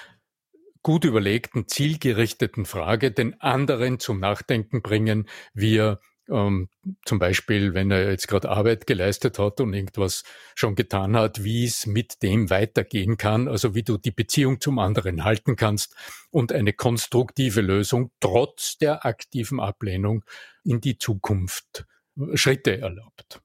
gut 0.85 1.05
überlegten, 1.05 1.67
zielgerichteten 1.67 2.67
Frage 2.67 3.11
den 3.11 3.41
anderen 3.41 3.99
zum 3.99 4.21
Nachdenken 4.21 4.83
bringen, 4.83 5.29
wie 5.53 5.79
er 5.79 5.99
ähm, 6.29 6.69
zum 7.05 7.19
Beispiel, 7.19 7.75
wenn 7.75 7.91
er 7.91 8.11
jetzt 8.11 8.29
gerade 8.29 8.51
Arbeit 8.51 8.87
geleistet 8.87 9.39
hat 9.39 9.61
und 9.61 9.75
irgendwas 9.75 10.25
schon 10.55 10.75
getan 10.75 11.17
hat, 11.17 11.43
wie 11.43 11.65
es 11.65 11.87
mit 11.87 12.23
dem 12.23 12.51
weitergehen 12.51 13.17
kann, 13.17 13.49
also 13.49 13.75
wie 13.75 13.83
du 13.83 13.99
die 13.99 14.11
Beziehung 14.11 14.61
zum 14.61 14.79
anderen 14.79 15.25
halten 15.25 15.57
kannst 15.57 15.97
und 16.31 16.53
eine 16.53 16.73
konstruktive 16.73 17.63
Lösung 17.63 18.11
trotz 18.21 18.79
der 18.79 19.05
aktiven 19.05 19.61
Ablehnung 19.61 20.25
in 20.65 20.81
die 20.81 20.99
Zukunft 20.99 21.87
äh, 22.17 22.37
Schritte 22.37 22.79
erlaubt. 22.79 23.41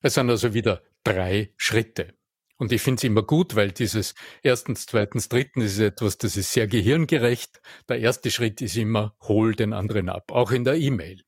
Es 0.00 0.14
sind 0.14 0.30
also 0.30 0.54
wieder 0.54 0.82
drei 1.04 1.52
Schritte. 1.56 2.14
Und 2.60 2.72
ich 2.72 2.82
finde 2.82 2.98
es 2.98 3.04
immer 3.04 3.22
gut, 3.22 3.56
weil 3.56 3.72
dieses 3.72 4.14
erstens, 4.42 4.84
zweitens, 4.84 5.30
drittens 5.30 5.72
ist 5.72 5.78
etwas, 5.78 6.18
das 6.18 6.36
ist 6.36 6.52
sehr 6.52 6.66
gehirngerecht. 6.66 7.62
Der 7.88 8.00
erste 8.00 8.30
Schritt 8.30 8.60
ist 8.60 8.76
immer, 8.76 9.16
hol 9.22 9.54
den 9.54 9.72
anderen 9.72 10.10
ab, 10.10 10.30
auch 10.30 10.50
in 10.50 10.64
der 10.64 10.74
E-Mail. 10.74 11.22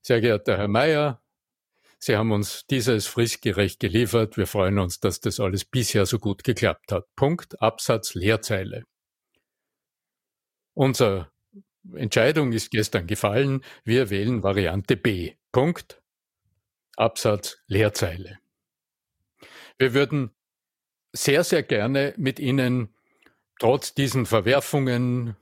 Sehr 0.00 0.22
geehrter 0.22 0.56
Herr 0.56 0.68
Mayer, 0.68 1.22
Sie 1.98 2.16
haben 2.16 2.32
uns 2.32 2.66
dieses 2.66 3.06
fristgerecht 3.06 3.78
geliefert. 3.80 4.36
Wir 4.36 4.46
freuen 4.46 4.78
uns, 4.78 5.00
dass 5.00 5.20
das 5.20 5.40
alles 5.40 5.64
bisher 5.64 6.04
so 6.04 6.18
gut 6.18 6.44
geklappt 6.44 6.92
hat. 6.92 7.06
Punkt, 7.14 7.60
Absatz, 7.62 8.14
Leerzeile. 8.14 8.84
Unsere 10.74 11.30
Entscheidung 11.94 12.52
ist 12.52 12.70
gestern 12.70 13.06
gefallen. 13.06 13.64
Wir 13.84 14.10
wählen 14.10 14.42
Variante 14.42 14.96
B. 14.96 15.34
Punkt, 15.52 16.02
Absatz, 16.96 17.58
Leerzeile. 17.68 18.38
Wir 19.78 19.94
würden 19.94 20.30
sehr, 21.14 21.44
sehr 21.44 21.62
gerne 21.62 22.12
mit 22.16 22.38
Ihnen 22.38 22.94
trotz 23.58 23.94
diesen 23.94 24.26
Verwerfungen 24.26 25.36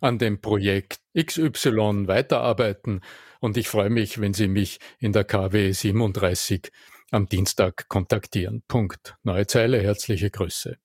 an 0.00 0.18
dem 0.18 0.40
Projekt 0.40 1.00
XY 1.18 2.06
weiterarbeiten. 2.06 3.02
Und 3.40 3.56
ich 3.56 3.68
freue 3.68 3.90
mich, 3.90 4.20
wenn 4.20 4.32
Sie 4.32 4.48
mich 4.48 4.78
in 5.00 5.12
der 5.12 5.24
KW 5.24 5.72
37 5.72 6.70
am 7.10 7.28
Dienstag 7.28 7.88
kontaktieren. 7.88 8.62
Punkt. 8.68 9.16
Neue 9.22 9.46
Zeile, 9.46 9.82
herzliche 9.82 10.30
Grüße. 10.30 10.78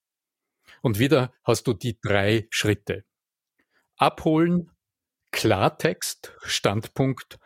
Und 0.82 0.98
wieder 0.98 1.32
hast 1.44 1.66
du 1.66 1.72
die 1.72 1.98
drei 2.00 2.46
Schritte. 2.50 3.04
Abholen, 3.96 4.70
Klartext, 5.30 6.36
Standpunkt, 6.42 7.38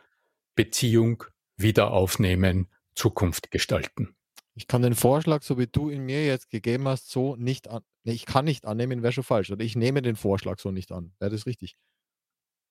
Beziehung, 0.55 1.25
wieder 1.57 1.91
aufnehmen, 1.91 2.69
Zukunft 2.95 3.51
gestalten. 3.51 4.18
Ich 4.59 4.67
kann 4.67 4.83
den 4.83 4.97
Vorschlag, 4.97 5.45
so 5.45 5.57
wie 5.57 5.69
du 5.69 5.89
ihn 5.89 6.03
mir 6.03 6.27
jetzt 6.27 6.51
gegeben 6.51 6.89
hast, 6.89 7.11
so 7.11 7.37
nicht 7.37 7.69
an. 7.69 7.85
Nee, 8.03 8.11
ich 8.11 8.27
kann 8.27 8.45
nicht 8.45 8.67
annehmen, 8.67 9.05
wäre 9.05 9.13
schon 9.13 9.23
falsch. 9.23 9.53
Oder 9.53 9.65
ich 9.65 9.77
nehme 9.77 10.03
den 10.03 10.17
Vorschlag 10.17 10.59
so 10.59 10.73
nicht 10.73 10.91
an. 10.91 11.13
Wäre 11.21 11.31
das 11.31 11.47
richtig? 11.47 11.77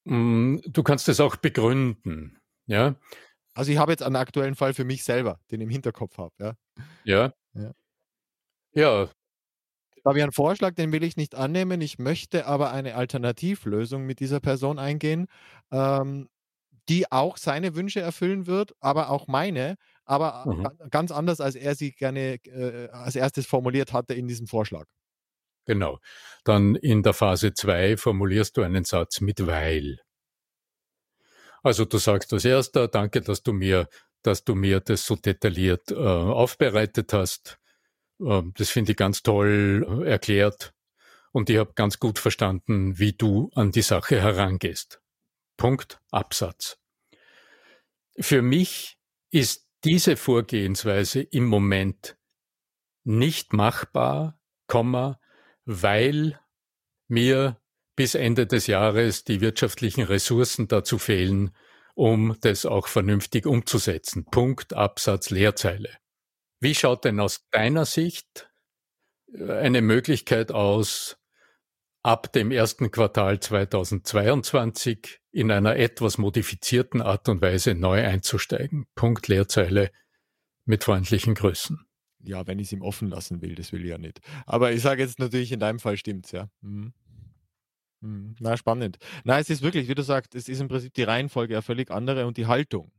Mm, 0.03 0.57
du 0.65 0.83
kannst 0.83 1.07
es 1.07 1.21
auch 1.21 1.37
begründen. 1.37 2.37
Ja. 2.65 2.95
Also 3.53 3.71
ich 3.71 3.77
habe 3.77 3.93
jetzt 3.93 4.03
einen 4.03 4.17
aktuellen 4.17 4.55
Fall 4.55 4.73
für 4.73 4.83
mich 4.83 5.05
selber, 5.05 5.39
den 5.49 5.61
ich 5.61 5.65
im 5.65 5.69
Hinterkopf 5.69 6.17
habe. 6.17 6.33
Ja. 6.37 6.53
Ja. 7.05 7.33
Ja. 7.53 7.71
ja. 8.73 9.05
Da 10.03 10.09
habe 10.09 10.19
ich 10.19 10.23
einen 10.23 10.33
Vorschlag, 10.33 10.73
den 10.75 10.91
will 10.91 11.03
ich 11.03 11.15
nicht 11.15 11.35
annehmen. 11.35 11.79
Ich 11.79 11.99
möchte 11.99 12.47
aber 12.47 12.71
eine 12.71 12.95
Alternativlösung 12.95 14.05
mit 14.05 14.19
dieser 14.19 14.41
Person 14.41 14.77
eingehen, 14.77 15.27
ähm, 15.71 16.27
die 16.89 17.09
auch 17.09 17.37
seine 17.37 17.75
Wünsche 17.75 18.01
erfüllen 18.01 18.45
wird, 18.45 18.75
aber 18.81 19.09
auch 19.09 19.27
meine 19.27 19.77
aber 20.07 20.45
mhm. 20.45 20.89
ganz 20.89 21.11
anders, 21.11 21.41
als 21.41 21.55
er 21.55 21.75
sie 21.75 21.91
gerne 21.91 22.35
äh, 22.45 22.89
als 22.89 23.15
erstes 23.15 23.45
formuliert 23.45 23.93
hatte 23.93 24.13
in 24.13 24.27
diesem 24.27 24.47
Vorschlag. 24.47 24.85
Genau. 25.65 25.99
Dann 26.45 26.75
in 26.75 27.03
der 27.03 27.13
Phase 27.13 27.53
2 27.53 27.97
formulierst 27.97 28.55
du 28.55 28.61
einen 28.61 28.85
Satz 28.85 29.19
mit 29.19 29.45
weil. 29.45 29.99
Also 31.61 31.83
du 31.83 31.97
sagst 31.97 32.31
als 32.31 32.45
erster, 32.45 32.87
danke, 32.87 33.21
dass 33.21 33.43
du 33.43 33.51
mir, 33.51 33.89
dass 34.21 34.45
du 34.45 34.55
mir 34.55 34.79
das 34.79 35.05
so 35.05 35.17
detailliert 35.17 35.91
äh, 35.91 35.95
aufbereitet 35.95 37.11
hast. 37.11 37.59
Äh, 38.21 38.43
das 38.55 38.69
finde 38.69 38.91
ich 38.91 38.97
ganz 38.97 39.23
toll 39.23 39.85
äh, 40.05 40.09
erklärt. 40.09 40.73
Und 41.33 41.49
ich 41.49 41.57
habe 41.57 41.73
ganz 41.75 41.99
gut 41.99 42.17
verstanden, 42.17 42.97
wie 42.97 43.11
du 43.11 43.51
an 43.53 43.71
die 43.71 43.81
Sache 43.81 44.21
herangehst. 44.21 45.01
Punkt, 45.57 45.99
Absatz. 46.11 46.77
Für 48.17 48.41
mich 48.41 48.97
ist 49.31 49.66
diese 49.87 50.17
Vorgehensweise 50.17 51.21
im 51.21 51.45
Moment 51.45 52.17
nicht 53.05 53.53
machbar, 53.53 54.37
weil 55.63 56.37
mir 57.07 57.61
bis 57.95 58.13
Ende 58.13 58.47
des 58.47 58.67
Jahres 58.67 59.23
die 59.23 59.39
wirtschaftlichen 59.39 60.03
Ressourcen 60.03 60.67
dazu 60.67 60.97
fehlen, 60.97 61.55
um 61.95 62.37
das 62.41 62.65
auch 62.65 62.87
vernünftig 62.87 63.45
umzusetzen. 63.45 64.25
Punkt, 64.25 64.73
Absatz, 64.73 65.29
Leerzeile. 65.29 65.95
Wie 66.59 66.75
schaut 66.75 67.05
denn 67.05 67.21
aus 67.21 67.47
deiner 67.51 67.85
Sicht 67.85 68.51
eine 69.33 69.81
Möglichkeit 69.81 70.51
aus, 70.51 71.17
ab 72.03 72.33
dem 72.33 72.51
ersten 72.51 72.91
Quartal 72.91 73.39
2022 73.39 75.21
in 75.37 75.51
einer 75.51 75.75
etwas 75.75 76.17
modifizierten 76.17 76.99
Art 76.99 77.29
und 77.29 77.43
Weise 77.43 77.75
neu 77.75 78.03
einzusteigen? 78.03 78.87
Punkt, 78.95 79.27
Leerzeile 79.27 79.91
mit 80.65 80.83
freundlichen 80.83 81.35
Grüßen. 81.35 81.79
Ja, 82.23 82.47
wenn 82.47 82.57
ich 82.57 82.67
es 82.67 82.71
ihm 82.73 82.81
offen 82.81 83.07
lassen 83.07 83.39
will, 83.43 83.53
das 83.53 83.71
will 83.71 83.83
ich 83.83 83.91
ja 83.91 83.99
nicht. 83.99 84.19
Aber 84.47 84.71
ich 84.71 84.81
sage 84.81 85.03
jetzt 85.03 85.19
natürlich, 85.19 85.51
in 85.51 85.59
deinem 85.59 85.77
Fall 85.77 85.95
stimmt's, 85.95 86.31
ja. 86.31 86.49
Mhm. 86.61 86.91
Mhm. 88.01 88.35
Na, 88.39 88.57
spannend. 88.57 88.97
Na, 89.25 89.37
es 89.37 89.51
ist 89.51 89.61
wirklich, 89.61 89.87
wie 89.87 89.93
du 89.93 90.01
sagst, 90.01 90.33
es 90.33 90.49
ist 90.49 90.59
im 90.59 90.69
Prinzip 90.69 90.95
die 90.95 91.03
Reihenfolge 91.03 91.53
ja 91.53 91.61
völlig 91.61 91.91
andere 91.91 92.25
und 92.25 92.37
die 92.37 92.47
Haltung 92.47 92.91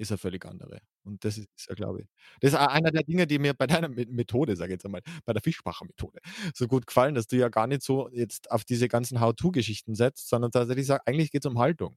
ist 0.00 0.10
ja 0.10 0.16
völlig 0.16 0.44
andere. 0.46 0.80
Und 1.04 1.24
das 1.24 1.38
ist 1.38 1.48
ja, 1.68 1.74
glaube 1.74 2.02
ich, 2.02 2.08
das 2.40 2.52
ist 2.52 2.58
einer 2.58 2.90
der 2.90 3.02
Dinge, 3.04 3.26
die 3.26 3.38
mir 3.38 3.54
bei 3.54 3.66
deiner 3.66 3.88
Methode, 3.88 4.56
sage 4.56 4.70
ich 4.72 4.74
jetzt 4.74 4.84
einmal, 4.86 5.02
bei 5.24 5.32
der 5.32 5.42
Fischbacher-Methode 5.42 6.20
so 6.54 6.66
gut 6.68 6.86
gefallen, 6.86 7.14
dass 7.14 7.26
du 7.26 7.36
ja 7.36 7.48
gar 7.48 7.66
nicht 7.66 7.82
so 7.82 8.08
jetzt 8.10 8.50
auf 8.50 8.64
diese 8.64 8.88
ganzen 8.88 9.20
How-to-Geschichten 9.20 9.94
setzt, 9.94 10.28
sondern 10.28 10.50
tatsächlich 10.52 10.86
sagst, 10.86 11.06
eigentlich 11.08 11.30
geht 11.32 11.44
es 11.44 11.50
um 11.50 11.58
Haltung. 11.58 11.96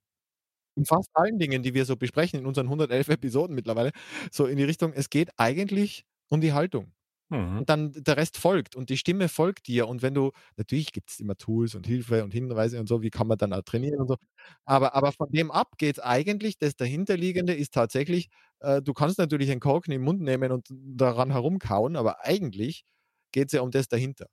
In 0.75 0.85
fast 0.85 1.09
allen 1.15 1.39
Dingen, 1.39 1.63
die 1.63 1.73
wir 1.75 1.85
so 1.85 1.95
besprechen 1.97 2.39
in 2.39 2.45
unseren 2.47 2.67
111 2.67 3.09
Episoden 3.09 3.55
mittlerweile, 3.55 3.91
so 4.31 4.45
in 4.47 4.57
die 4.57 4.63
Richtung, 4.63 4.93
es 4.93 5.09
geht 5.09 5.31
eigentlich 5.37 6.05
um 6.29 6.41
die 6.41 6.53
Haltung. 6.53 6.91
Mhm. 7.29 7.59
Und 7.59 7.69
dann 7.69 7.91
der 7.93 8.17
Rest 8.17 8.37
folgt 8.37 8.75
und 8.75 8.89
die 8.89 8.97
Stimme 8.97 9.29
folgt 9.29 9.67
dir. 9.67 9.87
Und 9.87 10.01
wenn 10.01 10.13
du, 10.13 10.31
natürlich 10.57 10.91
gibt 10.91 11.09
es 11.11 11.19
immer 11.19 11.35
Tools 11.35 11.73
und 11.75 11.87
Hilfe 11.87 12.23
und 12.23 12.31
Hinweise 12.33 12.79
und 12.79 12.87
so, 12.87 13.01
wie 13.01 13.09
kann 13.09 13.27
man 13.27 13.37
dann 13.37 13.53
auch 13.53 13.61
trainieren 13.63 13.99
und 14.01 14.07
so. 14.07 14.17
Aber, 14.65 14.93
aber 14.95 15.11
von 15.13 15.29
dem 15.31 15.49
ab 15.51 15.77
geht 15.77 15.97
es 15.97 16.03
eigentlich, 16.03 16.57
das 16.57 16.75
dahinterliegende 16.75 17.53
ist 17.53 17.73
tatsächlich, 17.73 18.29
äh, 18.59 18.81
du 18.81 18.93
kannst 18.93 19.17
natürlich 19.17 19.49
einen 19.51 19.59
Korken 19.61 19.91
im 19.93 20.03
Mund 20.03 20.21
nehmen 20.21 20.51
und 20.51 20.67
daran 20.71 21.31
herumkauen, 21.31 21.95
aber 21.95 22.23
eigentlich 22.25 22.83
geht 23.31 23.47
es 23.47 23.53
ja 23.53 23.61
um 23.61 23.71
das 23.71 23.87
dahinter. 23.87 24.27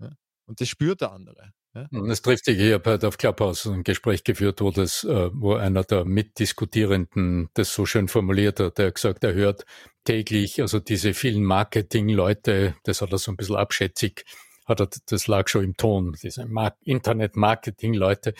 Ja? 0.00 0.10
Und 0.46 0.60
das 0.60 0.68
spürt 0.68 1.00
der 1.02 1.12
andere. 1.12 1.52
Ja? 1.74 1.86
Es 2.08 2.22
trifft 2.22 2.44
sich 2.44 2.56
hier 2.56 2.78
bei 2.78 2.98
auf 3.00 3.18
Clubhouse 3.18 3.66
ein 3.66 3.84
Gespräch 3.84 4.24
geführt, 4.24 4.60
wo, 4.60 4.70
das, 4.70 5.04
äh, 5.04 5.30
wo 5.32 5.54
einer 5.54 5.84
der 5.84 6.04
Mitdiskutierenden 6.04 7.50
das 7.54 7.74
so 7.74 7.86
schön 7.86 8.08
formuliert 8.08 8.60
hat. 8.60 8.78
Er 8.78 8.86
hat 8.88 8.94
gesagt, 8.94 9.24
er 9.24 9.34
hört 9.34 9.64
täglich, 10.04 10.60
also 10.60 10.78
diese 10.80 11.14
vielen 11.14 11.44
Marketing-Leute, 11.44 12.74
das 12.84 13.02
hat 13.02 13.12
er 13.12 13.18
so 13.18 13.30
ein 13.30 13.36
bisschen 13.36 13.56
abschätzig, 13.56 14.24
hat 14.66 14.80
er, 14.80 14.88
das 15.06 15.26
lag 15.26 15.48
schon 15.48 15.64
im 15.64 15.76
Ton, 15.76 16.16
diese 16.22 16.48
Internet-Marketing-Leute, 16.84 18.34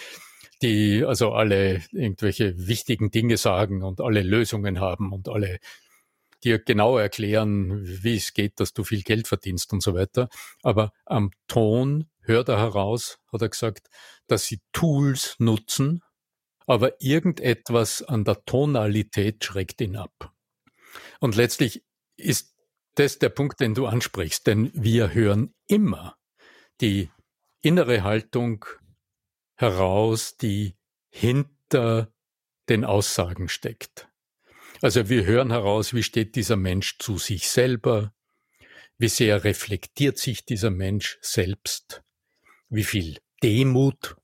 die 0.62 1.04
also 1.04 1.32
alle 1.32 1.82
irgendwelche 1.92 2.54
wichtigen 2.66 3.10
Dinge 3.10 3.36
sagen 3.36 3.82
und 3.82 4.00
alle 4.00 4.22
Lösungen 4.22 4.80
haben 4.80 5.12
und 5.12 5.28
alle 5.28 5.58
dir 6.44 6.58
genau 6.58 6.98
erklären, 6.98 7.80
wie 7.84 8.16
es 8.16 8.32
geht, 8.32 8.60
dass 8.60 8.72
du 8.72 8.84
viel 8.84 9.02
Geld 9.02 9.26
verdienst 9.26 9.72
und 9.72 9.82
so 9.82 9.94
weiter. 9.94 10.28
Aber 10.62 10.92
am 11.04 11.30
Ton 11.48 12.06
hört 12.28 12.48
er 12.48 12.58
heraus, 12.58 13.18
hat 13.32 13.42
er 13.42 13.48
gesagt, 13.48 13.88
dass 14.28 14.46
sie 14.46 14.60
Tools 14.72 15.34
nutzen, 15.38 16.02
aber 16.66 17.00
irgendetwas 17.00 18.02
an 18.02 18.24
der 18.24 18.44
Tonalität 18.44 19.44
schreckt 19.44 19.80
ihn 19.80 19.96
ab. 19.96 20.32
Und 21.20 21.34
letztlich 21.34 21.84
ist 22.16 22.54
das 22.94 23.18
der 23.18 23.30
Punkt, 23.30 23.60
den 23.60 23.74
du 23.74 23.86
ansprichst, 23.86 24.46
denn 24.46 24.70
wir 24.74 25.14
hören 25.14 25.54
immer 25.66 26.16
die 26.80 27.10
innere 27.60 28.02
Haltung 28.02 28.64
heraus, 29.56 30.36
die 30.36 30.76
hinter 31.10 32.12
den 32.68 32.84
Aussagen 32.84 33.48
steckt. 33.48 34.08
Also 34.80 35.08
wir 35.08 35.24
hören 35.24 35.50
heraus, 35.50 35.94
wie 35.94 36.02
steht 36.02 36.36
dieser 36.36 36.56
Mensch 36.56 36.98
zu 36.98 37.18
sich 37.18 37.48
selber, 37.48 38.12
wie 38.98 39.08
sehr 39.08 39.44
reflektiert 39.44 40.18
sich 40.18 40.44
dieser 40.44 40.70
Mensch 40.70 41.18
selbst, 41.20 42.02
wie 42.68 42.84
viel 42.84 43.18
Demut 43.42 44.16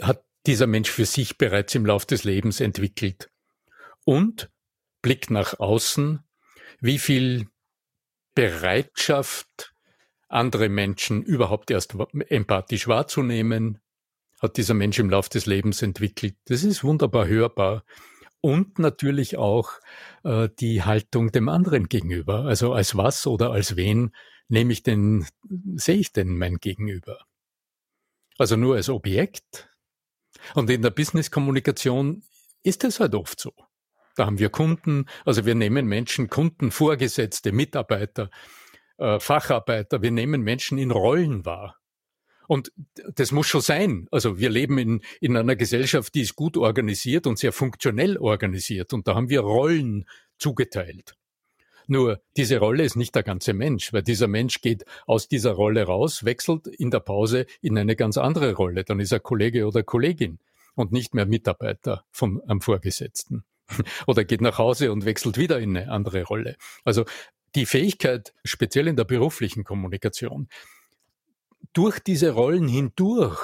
hat 0.00 0.24
dieser 0.46 0.66
Mensch 0.66 0.90
für 0.90 1.06
sich 1.06 1.38
bereits 1.38 1.74
im 1.74 1.86
Lauf 1.86 2.06
des 2.06 2.24
Lebens 2.24 2.60
entwickelt 2.60 3.30
und 4.04 4.50
Blick 5.02 5.30
nach 5.30 5.58
außen, 5.58 6.20
wie 6.80 6.98
viel 6.98 7.48
Bereitschaft, 8.34 9.72
andere 10.28 10.68
Menschen 10.68 11.22
überhaupt 11.22 11.70
erst 11.70 11.94
empathisch 12.28 12.88
wahrzunehmen, 12.88 13.80
hat 14.40 14.56
dieser 14.56 14.74
Mensch 14.74 14.98
im 14.98 15.10
Lauf 15.10 15.28
des 15.28 15.46
Lebens 15.46 15.82
entwickelt. 15.82 16.36
Das 16.46 16.64
ist 16.64 16.84
wunderbar 16.84 17.26
hörbar. 17.26 17.84
Und 18.40 18.78
natürlich 18.78 19.36
auch 19.36 19.70
äh, 20.22 20.48
die 20.60 20.82
Haltung 20.82 21.32
dem 21.32 21.48
anderen 21.48 21.88
gegenüber. 21.88 22.44
Also 22.44 22.72
als 22.72 22.96
was 22.96 23.26
oder 23.26 23.50
als 23.50 23.76
wen 23.76 24.14
nehme 24.48 24.72
ich 24.72 24.82
denn, 24.82 25.26
sehe 25.74 25.96
ich 25.96 26.12
denn 26.12 26.36
mein 26.36 26.58
Gegenüber? 26.58 27.24
Also 28.38 28.56
nur 28.56 28.76
als 28.76 28.88
Objekt. 28.88 29.68
Und 30.54 30.70
in 30.70 30.82
der 30.82 30.90
Business-Kommunikation 30.90 32.22
ist 32.62 32.84
es 32.84 33.00
halt 33.00 33.14
oft 33.14 33.40
so. 33.40 33.52
Da 34.16 34.26
haben 34.26 34.38
wir 34.38 34.48
Kunden, 34.48 35.06
also 35.24 35.44
wir 35.44 35.54
nehmen 35.54 35.86
Menschen, 35.86 36.28
Kunden, 36.28 36.70
Vorgesetzte, 36.70 37.52
Mitarbeiter, 37.52 38.30
äh, 38.98 39.20
Facharbeiter, 39.20 40.02
wir 40.02 40.10
nehmen 40.10 40.42
Menschen 40.42 40.78
in 40.78 40.90
Rollen 40.90 41.44
wahr. 41.44 41.76
Und 42.48 42.72
das 43.14 43.32
muss 43.32 43.48
schon 43.48 43.60
sein. 43.60 44.06
Also 44.10 44.38
wir 44.38 44.50
leben 44.50 44.78
in, 44.78 45.00
in 45.20 45.36
einer 45.36 45.56
Gesellschaft, 45.56 46.14
die 46.14 46.22
ist 46.22 46.36
gut 46.36 46.56
organisiert 46.56 47.26
und 47.26 47.38
sehr 47.38 47.52
funktionell 47.52 48.16
organisiert. 48.18 48.92
Und 48.92 49.08
da 49.08 49.14
haben 49.14 49.28
wir 49.28 49.40
Rollen 49.40 50.06
zugeteilt. 50.38 51.16
Nur 51.86 52.20
diese 52.36 52.58
Rolle 52.58 52.84
ist 52.84 52.96
nicht 52.96 53.14
der 53.14 53.22
ganze 53.22 53.52
Mensch, 53.52 53.92
weil 53.92 54.02
dieser 54.02 54.28
Mensch 54.28 54.60
geht 54.60 54.84
aus 55.06 55.28
dieser 55.28 55.52
Rolle 55.52 55.84
raus, 55.84 56.24
wechselt 56.24 56.66
in 56.66 56.90
der 56.90 57.00
Pause 57.00 57.46
in 57.60 57.78
eine 57.78 57.96
ganz 57.96 58.18
andere 58.18 58.54
Rolle. 58.54 58.84
Dann 58.84 59.00
ist 59.00 59.12
er 59.12 59.20
Kollege 59.20 59.66
oder 59.66 59.82
Kollegin 59.82 60.38
und 60.74 60.92
nicht 60.92 61.14
mehr 61.14 61.26
Mitarbeiter 61.26 62.04
vom 62.10 62.42
am 62.46 62.60
Vorgesetzten. 62.60 63.44
oder 64.06 64.24
geht 64.24 64.40
nach 64.40 64.58
Hause 64.58 64.92
und 64.92 65.04
wechselt 65.04 65.38
wieder 65.38 65.58
in 65.58 65.76
eine 65.76 65.90
andere 65.90 66.22
Rolle. 66.24 66.56
Also 66.84 67.04
die 67.54 67.66
Fähigkeit, 67.66 68.34
speziell 68.44 68.86
in 68.88 68.96
der 68.96 69.04
beruflichen 69.04 69.64
Kommunikation, 69.64 70.48
durch 71.72 71.98
diese 71.98 72.30
Rollen 72.30 72.68
hindurch 72.68 73.40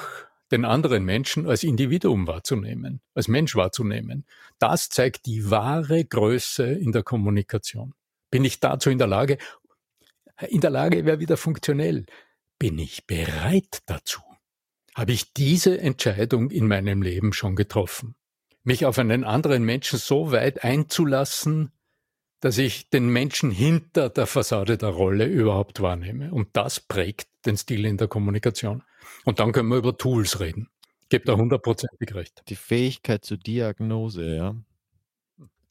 den 0.51 0.65
anderen 0.65 1.05
Menschen 1.05 1.49
als 1.49 1.63
Individuum 1.63 2.27
wahrzunehmen, 2.27 3.01
als 3.15 3.27
Mensch 3.27 3.57
wahrzunehmen, 3.57 4.27
das 4.59 4.91
zeigt 4.91 5.27
die 5.27 5.51
wahre 5.51 6.05
Größe 6.05 6.65
in 6.65 6.93
der 6.93 7.03
Kommunikation. 7.03 7.95
Bin 8.33 8.45
ich 8.47 8.61
dazu 8.61 8.91
in 8.91 8.99
der 8.99 9.07
Lage? 9.07 9.37
In 10.49 10.63
der 10.63 10.71
Lage 10.71 11.05
wäre 11.05 11.21
wieder 11.21 11.37
funktionell. 11.37 12.07
Bin 12.59 12.79
ich 12.79 13.07
bereit 13.07 13.83
dazu? 13.87 14.23
Habe 14.95 15.13
ich 15.13 15.35
diese 15.35 15.79
Entscheidung 15.79 16.51
in 16.51 16.67
meinem 16.67 17.03
Leben 17.03 17.35
schon 17.35 17.57
getroffen? 17.57 18.17
Mich 18.65 18.87
auf 18.87 18.99
einen 18.99 19.25
anderen 19.25 19.65
Menschen 19.65 19.99
so 19.99 20.33
weit 20.33 20.65
einzulassen, 20.65 21.73
dass 22.41 22.57
ich 22.57 22.89
den 22.89 23.09
Menschen 23.09 23.51
hinter 23.51 24.09
der 24.09 24.27
Fassade 24.27 24.79
der 24.79 24.89
Rolle 24.89 25.27
überhaupt 25.27 25.83
wahrnehme. 25.83 26.33
Und 26.33 26.49
das 26.55 26.81
prägt 26.81 27.29
den 27.45 27.59
Stil 27.59 27.85
in 27.85 27.99
der 27.99 28.09
Kommunikation. 28.09 28.83
Und 29.25 29.41
dann 29.41 29.53
können 29.53 29.69
wir 29.69 29.77
über 29.77 29.97
Tools 29.97 30.41
reden. 30.41 30.69
Gebt 31.11 31.29
da 31.29 31.37
hundertprozentig 31.37 32.15
recht. 32.15 32.43
Die 32.49 32.57
Fähigkeit 32.57 33.27
zur 33.27 33.37
Diagnose, 33.37 34.37
ja. 34.37 34.55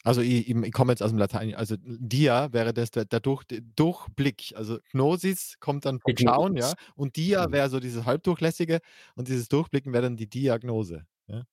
Also 0.04 0.22
ich, 0.22 0.50
ich, 0.50 0.72
komme 0.72 0.92
jetzt 0.92 1.04
aus 1.04 1.12
dem 1.12 1.20
Latein, 1.20 1.54
also 1.56 1.76
Dia 1.80 2.52
wäre 2.54 2.74
das 2.74 2.92
der, 2.92 3.06
der 3.06 3.20
Durch, 3.20 3.44
Durchblick. 3.76 4.54
Also 4.56 4.80
Gnosis 4.92 5.58
kommt 5.60 5.86
dann 5.86 6.00
vom 6.00 6.18
Schauen, 6.18 6.56
ja. 6.56 6.74
Und 6.96 7.16
Dia 7.16 7.48
mhm. 7.48 7.52
wäre 7.52 7.70
so 7.70 7.80
dieses 7.80 8.06
Halbdurchlässige 8.06 8.80
und 9.16 9.28
dieses 9.28 9.48
Durchblicken 9.48 9.94
wäre 9.94 10.04
dann 10.04 10.18
die 10.18 10.28
Diagnose. 10.28 11.06
Ja? 11.28 11.44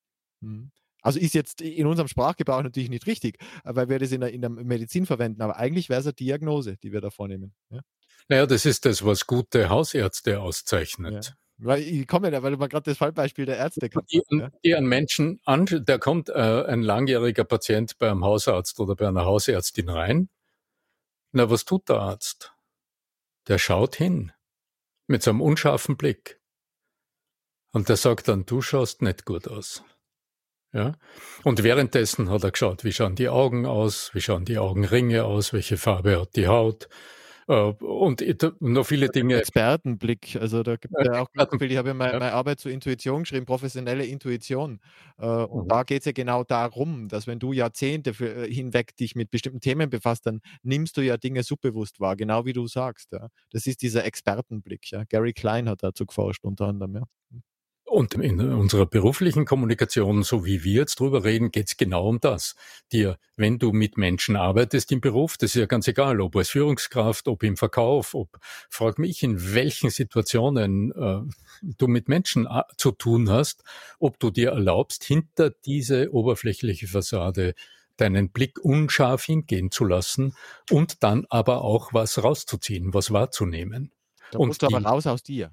Mhm. 0.41 0.71
Also 1.03 1.21
ist 1.21 1.35
jetzt 1.35 1.61
in 1.61 1.87
unserem 1.87 2.09
Sprachgebrauch 2.09 2.63
natürlich 2.63 2.91
nicht 2.91 3.07
richtig, 3.07 3.39
weil 3.65 3.89
wir 3.89 3.99
das 3.99 4.13
in 4.13 4.21
der, 4.21 4.33
in 4.33 4.41
der 4.41 4.51
Medizin 4.51 5.07
verwenden, 5.07 5.43
aber 5.43 5.57
eigentlich 5.57 5.89
wäre 5.89 6.01
es 6.01 6.07
eine 6.07 6.15
Diagnose, 6.15 6.77
die 6.77 6.93
wir 6.93 7.01
da 7.01 7.11
vornehmen. 7.11 7.55
Ja? 7.71 7.81
Naja, 8.29 8.47
das 8.47 8.67
ist 8.67 8.85
das, 8.85 9.05
was 9.05 9.27
gute 9.27 9.69
Hausärzte 9.69 10.41
auszeichnet. 10.41 11.27
Ja. 11.27 11.33
Weil 11.59 11.83
ich 11.83 12.07
komme 12.07 12.31
ja, 12.31 12.43
weil 12.43 12.53
du 12.53 12.57
mal 12.57 12.69
gerade 12.69 12.91
das 12.91 12.99
Fallbeispiel 12.99 13.45
der 13.45 13.57
Ärzte 13.57 13.89
kannst. 13.89 14.13
Die, 14.13 14.23
ja? 14.63 14.77
einen 14.77 14.87
Menschen 14.87 15.41
an, 15.45 15.67
der 15.67 15.99
kommt 15.99 16.29
äh, 16.29 16.65
ein 16.67 16.83
langjähriger 16.83 17.45
Patient 17.45 17.99
bei 17.99 18.11
einem 18.11 18.25
Hausarzt 18.25 18.79
oder 18.79 18.95
bei 18.95 19.09
einer 19.09 19.25
Hausärztin 19.25 19.89
rein. 19.89 20.29
Na, 21.33 21.51
was 21.51 21.65
tut 21.65 21.89
der 21.89 21.97
Arzt? 21.97 22.53
Der 23.49 23.59
schaut 23.59 23.97
hin 23.97 24.33
mit 25.09 25.23
so 25.23 25.31
einem 25.31 25.41
unscharfen 25.41 25.97
Blick. 25.97 26.41
Und 27.73 27.89
der 27.89 27.97
sagt 27.97 28.29
dann, 28.29 28.47
du 28.47 28.63
schaust 28.63 29.03
nicht 29.03 29.25
gut 29.25 29.49
aus. 29.49 29.83
Ja? 30.73 30.93
Und 31.45 31.63
währenddessen 31.65 32.31
hat 32.31 32.45
er 32.45 32.53
geschaut, 32.53 32.85
wie 32.85 32.93
schauen 32.93 33.17
die 33.17 33.29
Augen 33.29 33.67
aus, 33.67 34.15
wie 34.15 34.21
schauen 34.21 34.45
die 34.45 34.59
Augenringe 34.59 35.25
aus, 35.25 35.53
welche 35.53 35.77
Farbe 35.77 36.21
hat 36.21 36.37
die 36.37 36.47
Haut, 36.47 36.89
und 37.49 38.23
noch 38.61 38.85
viele 38.85 39.09
Dinge. 39.09 39.37
Expertenblick, 39.37 40.37
also 40.37 40.63
da 40.63 40.77
gibt 40.77 40.95
es 40.99 41.07
ja 41.07 41.23
auch 41.23 41.33
ganz 41.33 41.51
viel. 41.57 41.71
Ich 41.71 41.79
habe 41.79 41.89
ja 41.89 41.95
meine, 41.95 42.19
meine, 42.19 42.33
Arbeit 42.35 42.61
zur 42.61 42.71
Intuition 42.71 43.23
geschrieben, 43.23 43.47
professionelle 43.47 44.05
Intuition. 44.05 44.81
Äh, 45.17 45.27
und 45.27 45.65
mhm. 45.65 45.69
da 45.69 45.83
geht 45.83 46.03
es 46.03 46.05
ja 46.05 46.13
genau 46.13 46.45
darum, 46.45 47.09
dass 47.09 47.27
wenn 47.27 47.39
du 47.39 47.55
Jahrzehnte 47.55 48.13
für, 48.13 48.45
äh, 48.47 48.53
hinweg 48.53 48.95
dich 48.97 49.15
mit 49.15 49.31
bestimmten 49.31 49.61
Themen 49.61 49.89
befasst, 49.89 50.27
dann 50.27 50.41
nimmst 50.63 50.99
du 50.99 51.01
ja 51.01 51.17
Dinge 51.17 51.43
subbewusst 51.43 52.01
wahr, 52.01 52.17
genau 52.17 52.45
wie 52.45 52.53
du 52.53 52.67
sagst. 52.67 53.13
Ja. 53.13 53.29
Das 53.51 53.67
ist 53.67 53.81
dieser 53.81 54.05
Expertenblick. 54.05 54.91
Ja. 54.91 55.05
Gary 55.05 55.33
Klein 55.33 55.71
hat 55.71 55.83
dazu 55.83 56.05
geforscht 56.05 56.45
unter 56.45 56.67
anderem. 56.67 56.97
Ja. 56.97 57.03
Und 57.89 58.13
in 58.15 58.39
unserer 58.41 58.85
beruflichen 58.85 59.47
Kommunikation, 59.47 60.23
so 60.23 60.45
wie 60.45 60.63
wir 60.63 60.75
jetzt 60.75 61.01
drüber 61.01 61.25
reden, 61.25 61.51
geht 61.51 61.69
es 61.69 61.77
genau 61.79 62.07
um 62.07 62.21
das. 62.21 62.55
Dir, 62.93 63.19
wenn 63.37 63.59
du 63.59 63.73
mit 63.73 63.97
Menschen 63.97 64.37
arbeitest 64.37 64.93
im 64.93 65.01
Beruf, 65.01 65.39
das 65.39 65.55
ist 65.55 65.61
ja 65.61 65.67
ganz 65.67 65.89
egal, 65.89 66.21
ob 66.21 66.37
als 66.37 66.51
Führungskraft, 66.51 67.29
ob 67.29 67.43
im 67.43 67.57
Verkauf, 67.57 68.15
ob, 68.15 68.39
frag 68.69 68.99
mich, 68.99 69.23
in 69.23 69.55
welchen 69.55 69.89
Situationen 69.89 70.93
äh, 70.93 71.21
du 71.63 71.87
mit 71.87 72.09
Menschen 72.09 72.47
äh, 72.47 72.63
zu 72.77 72.93
tun 72.93 73.31
hast, 73.31 73.65
ob 73.99 74.19
du 74.19 74.31
dir 74.31 74.51
erlaubst, 74.51 75.05
hinter 75.05 75.51
diese 75.51 76.13
oberflächliche 76.13 76.89
Fassade 76.89 77.55
deinen 77.97 78.31
Blick 78.31 78.59
unscharf 78.63 79.25
hingehen 79.25 79.71
zu 79.71 79.87
lassen 79.87 80.35
und 80.71 81.03
dann 81.03 81.27
aber 81.31 81.63
auch 81.63 81.95
was 81.95 82.23
rauszuziehen, 82.23 82.93
was 82.93 83.13
wahrzunehmen. 83.13 83.93
Da 84.31 84.39
musst 84.39 84.63
und 84.63 84.71
du 84.71 84.77
aber 84.77 84.87
raus 84.87 85.07
aus 85.07 85.23
dir. 85.23 85.53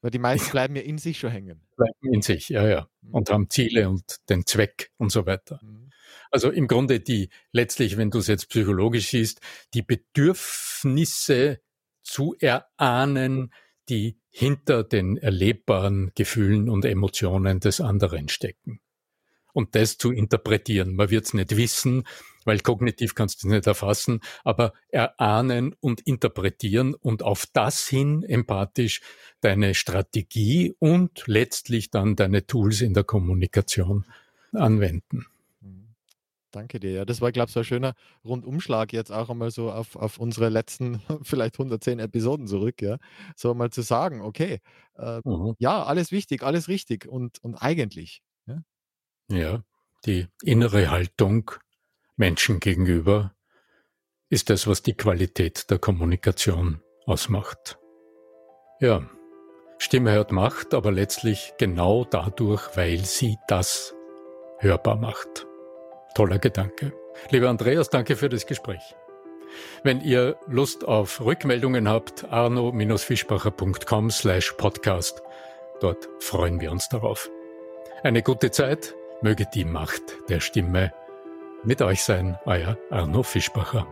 Weil 0.00 0.10
die 0.10 0.18
meisten 0.18 0.50
bleiben 0.52 0.76
ja 0.76 0.82
in 0.82 0.98
sich 0.98 1.18
schon 1.18 1.30
hängen. 1.30 1.66
Bleiben 1.76 2.12
in 2.12 2.22
sich, 2.22 2.48
ja, 2.48 2.66
ja. 2.66 2.88
Mhm. 3.02 3.14
Und 3.14 3.30
haben 3.30 3.50
Ziele 3.50 3.88
und 3.88 4.16
den 4.28 4.46
Zweck 4.46 4.92
und 4.96 5.10
so 5.10 5.26
weiter. 5.26 5.60
Mhm. 5.62 5.90
Also 6.30 6.50
im 6.50 6.68
Grunde 6.68 7.00
die, 7.00 7.30
letztlich, 7.52 7.96
wenn 7.96 8.10
du 8.10 8.18
es 8.18 8.26
jetzt 8.26 8.48
psychologisch 8.48 9.08
siehst, 9.08 9.40
die 9.74 9.82
Bedürfnisse 9.82 11.60
zu 12.02 12.36
erahnen, 12.38 13.52
die 13.88 14.20
hinter 14.30 14.84
den 14.84 15.16
erlebbaren 15.16 16.12
Gefühlen 16.14 16.68
und 16.68 16.84
Emotionen 16.84 17.60
des 17.60 17.80
anderen 17.80 18.28
stecken 18.28 18.80
und 19.52 19.74
das 19.74 19.98
zu 19.98 20.12
interpretieren. 20.12 20.94
Man 20.94 21.10
wird 21.10 21.26
es 21.26 21.34
nicht 21.34 21.56
wissen, 21.56 22.04
weil 22.44 22.60
kognitiv 22.60 23.14
kannst 23.14 23.42
du 23.42 23.48
es 23.48 23.52
nicht 23.52 23.66
erfassen, 23.66 24.20
aber 24.42 24.72
erahnen 24.88 25.74
und 25.80 26.00
interpretieren 26.00 26.94
und 26.94 27.22
auf 27.22 27.46
das 27.52 27.86
hin 27.86 28.22
empathisch 28.22 29.02
deine 29.40 29.74
Strategie 29.74 30.74
und 30.78 31.24
letztlich 31.26 31.90
dann 31.90 32.16
deine 32.16 32.46
Tools 32.46 32.80
in 32.80 32.94
der 32.94 33.04
Kommunikation 33.04 34.04
anwenden. 34.52 35.26
Mhm. 35.60 35.94
Danke 36.50 36.80
dir. 36.80 36.92
Ja, 36.92 37.04
das 37.04 37.20
war, 37.20 37.32
glaube 37.32 37.48
ich, 37.48 37.52
so 37.52 37.60
ein 37.60 37.64
schöner 37.64 37.94
Rundumschlag 38.24 38.92
jetzt 38.94 39.12
auch 39.12 39.28
einmal 39.28 39.50
so 39.50 39.70
auf, 39.70 39.96
auf 39.96 40.18
unsere 40.18 40.48
letzten 40.48 41.00
vielleicht 41.22 41.56
110 41.56 41.98
Episoden 41.98 42.46
zurück, 42.46 42.80
ja. 42.80 42.96
So 43.36 43.52
mal 43.54 43.70
zu 43.70 43.82
sagen, 43.82 44.22
okay, 44.22 44.60
äh, 44.96 45.20
mhm. 45.22 45.54
ja, 45.58 45.82
alles 45.82 46.12
wichtig, 46.12 46.42
alles 46.42 46.68
richtig 46.68 47.06
und, 47.06 47.38
und 47.44 47.56
eigentlich. 47.56 48.22
Ja? 48.46 48.62
Ja, 49.30 49.62
die 50.06 50.26
innere 50.42 50.90
Haltung 50.90 51.50
Menschen 52.16 52.60
gegenüber 52.60 53.34
ist 54.30 54.50
das, 54.50 54.66
was 54.66 54.82
die 54.82 54.94
Qualität 54.94 55.70
der 55.70 55.78
Kommunikation 55.78 56.82
ausmacht. 57.06 57.78
Ja, 58.80 59.08
Stimme 59.78 60.12
hört 60.12 60.32
Macht, 60.32 60.74
aber 60.74 60.92
letztlich 60.92 61.52
genau 61.58 62.04
dadurch, 62.04 62.76
weil 62.76 62.98
sie 63.04 63.36
das 63.48 63.94
hörbar 64.58 64.96
macht. 64.96 65.46
Toller 66.14 66.38
Gedanke. 66.38 66.92
Lieber 67.30 67.48
Andreas, 67.48 67.90
danke 67.90 68.16
für 68.16 68.28
das 68.28 68.46
Gespräch. 68.46 68.82
Wenn 69.82 70.00
ihr 70.00 70.36
Lust 70.46 70.84
auf 70.84 71.20
Rückmeldungen 71.20 71.88
habt, 71.88 72.24
arno-fischbacher.com 72.24 74.10
slash 74.10 74.52
podcast. 74.52 75.22
Dort 75.80 76.08
freuen 76.18 76.60
wir 76.60 76.72
uns 76.72 76.88
darauf. 76.88 77.30
Eine 78.02 78.22
gute 78.22 78.50
Zeit 78.50 78.94
Möge 79.20 79.46
die 79.52 79.64
Macht 79.64 80.02
der 80.28 80.38
Stimme 80.40 80.92
mit 81.64 81.82
euch 81.82 82.04
sein, 82.04 82.38
euer 82.44 82.76
Arno 82.90 83.24
Fischbacher. 83.24 83.86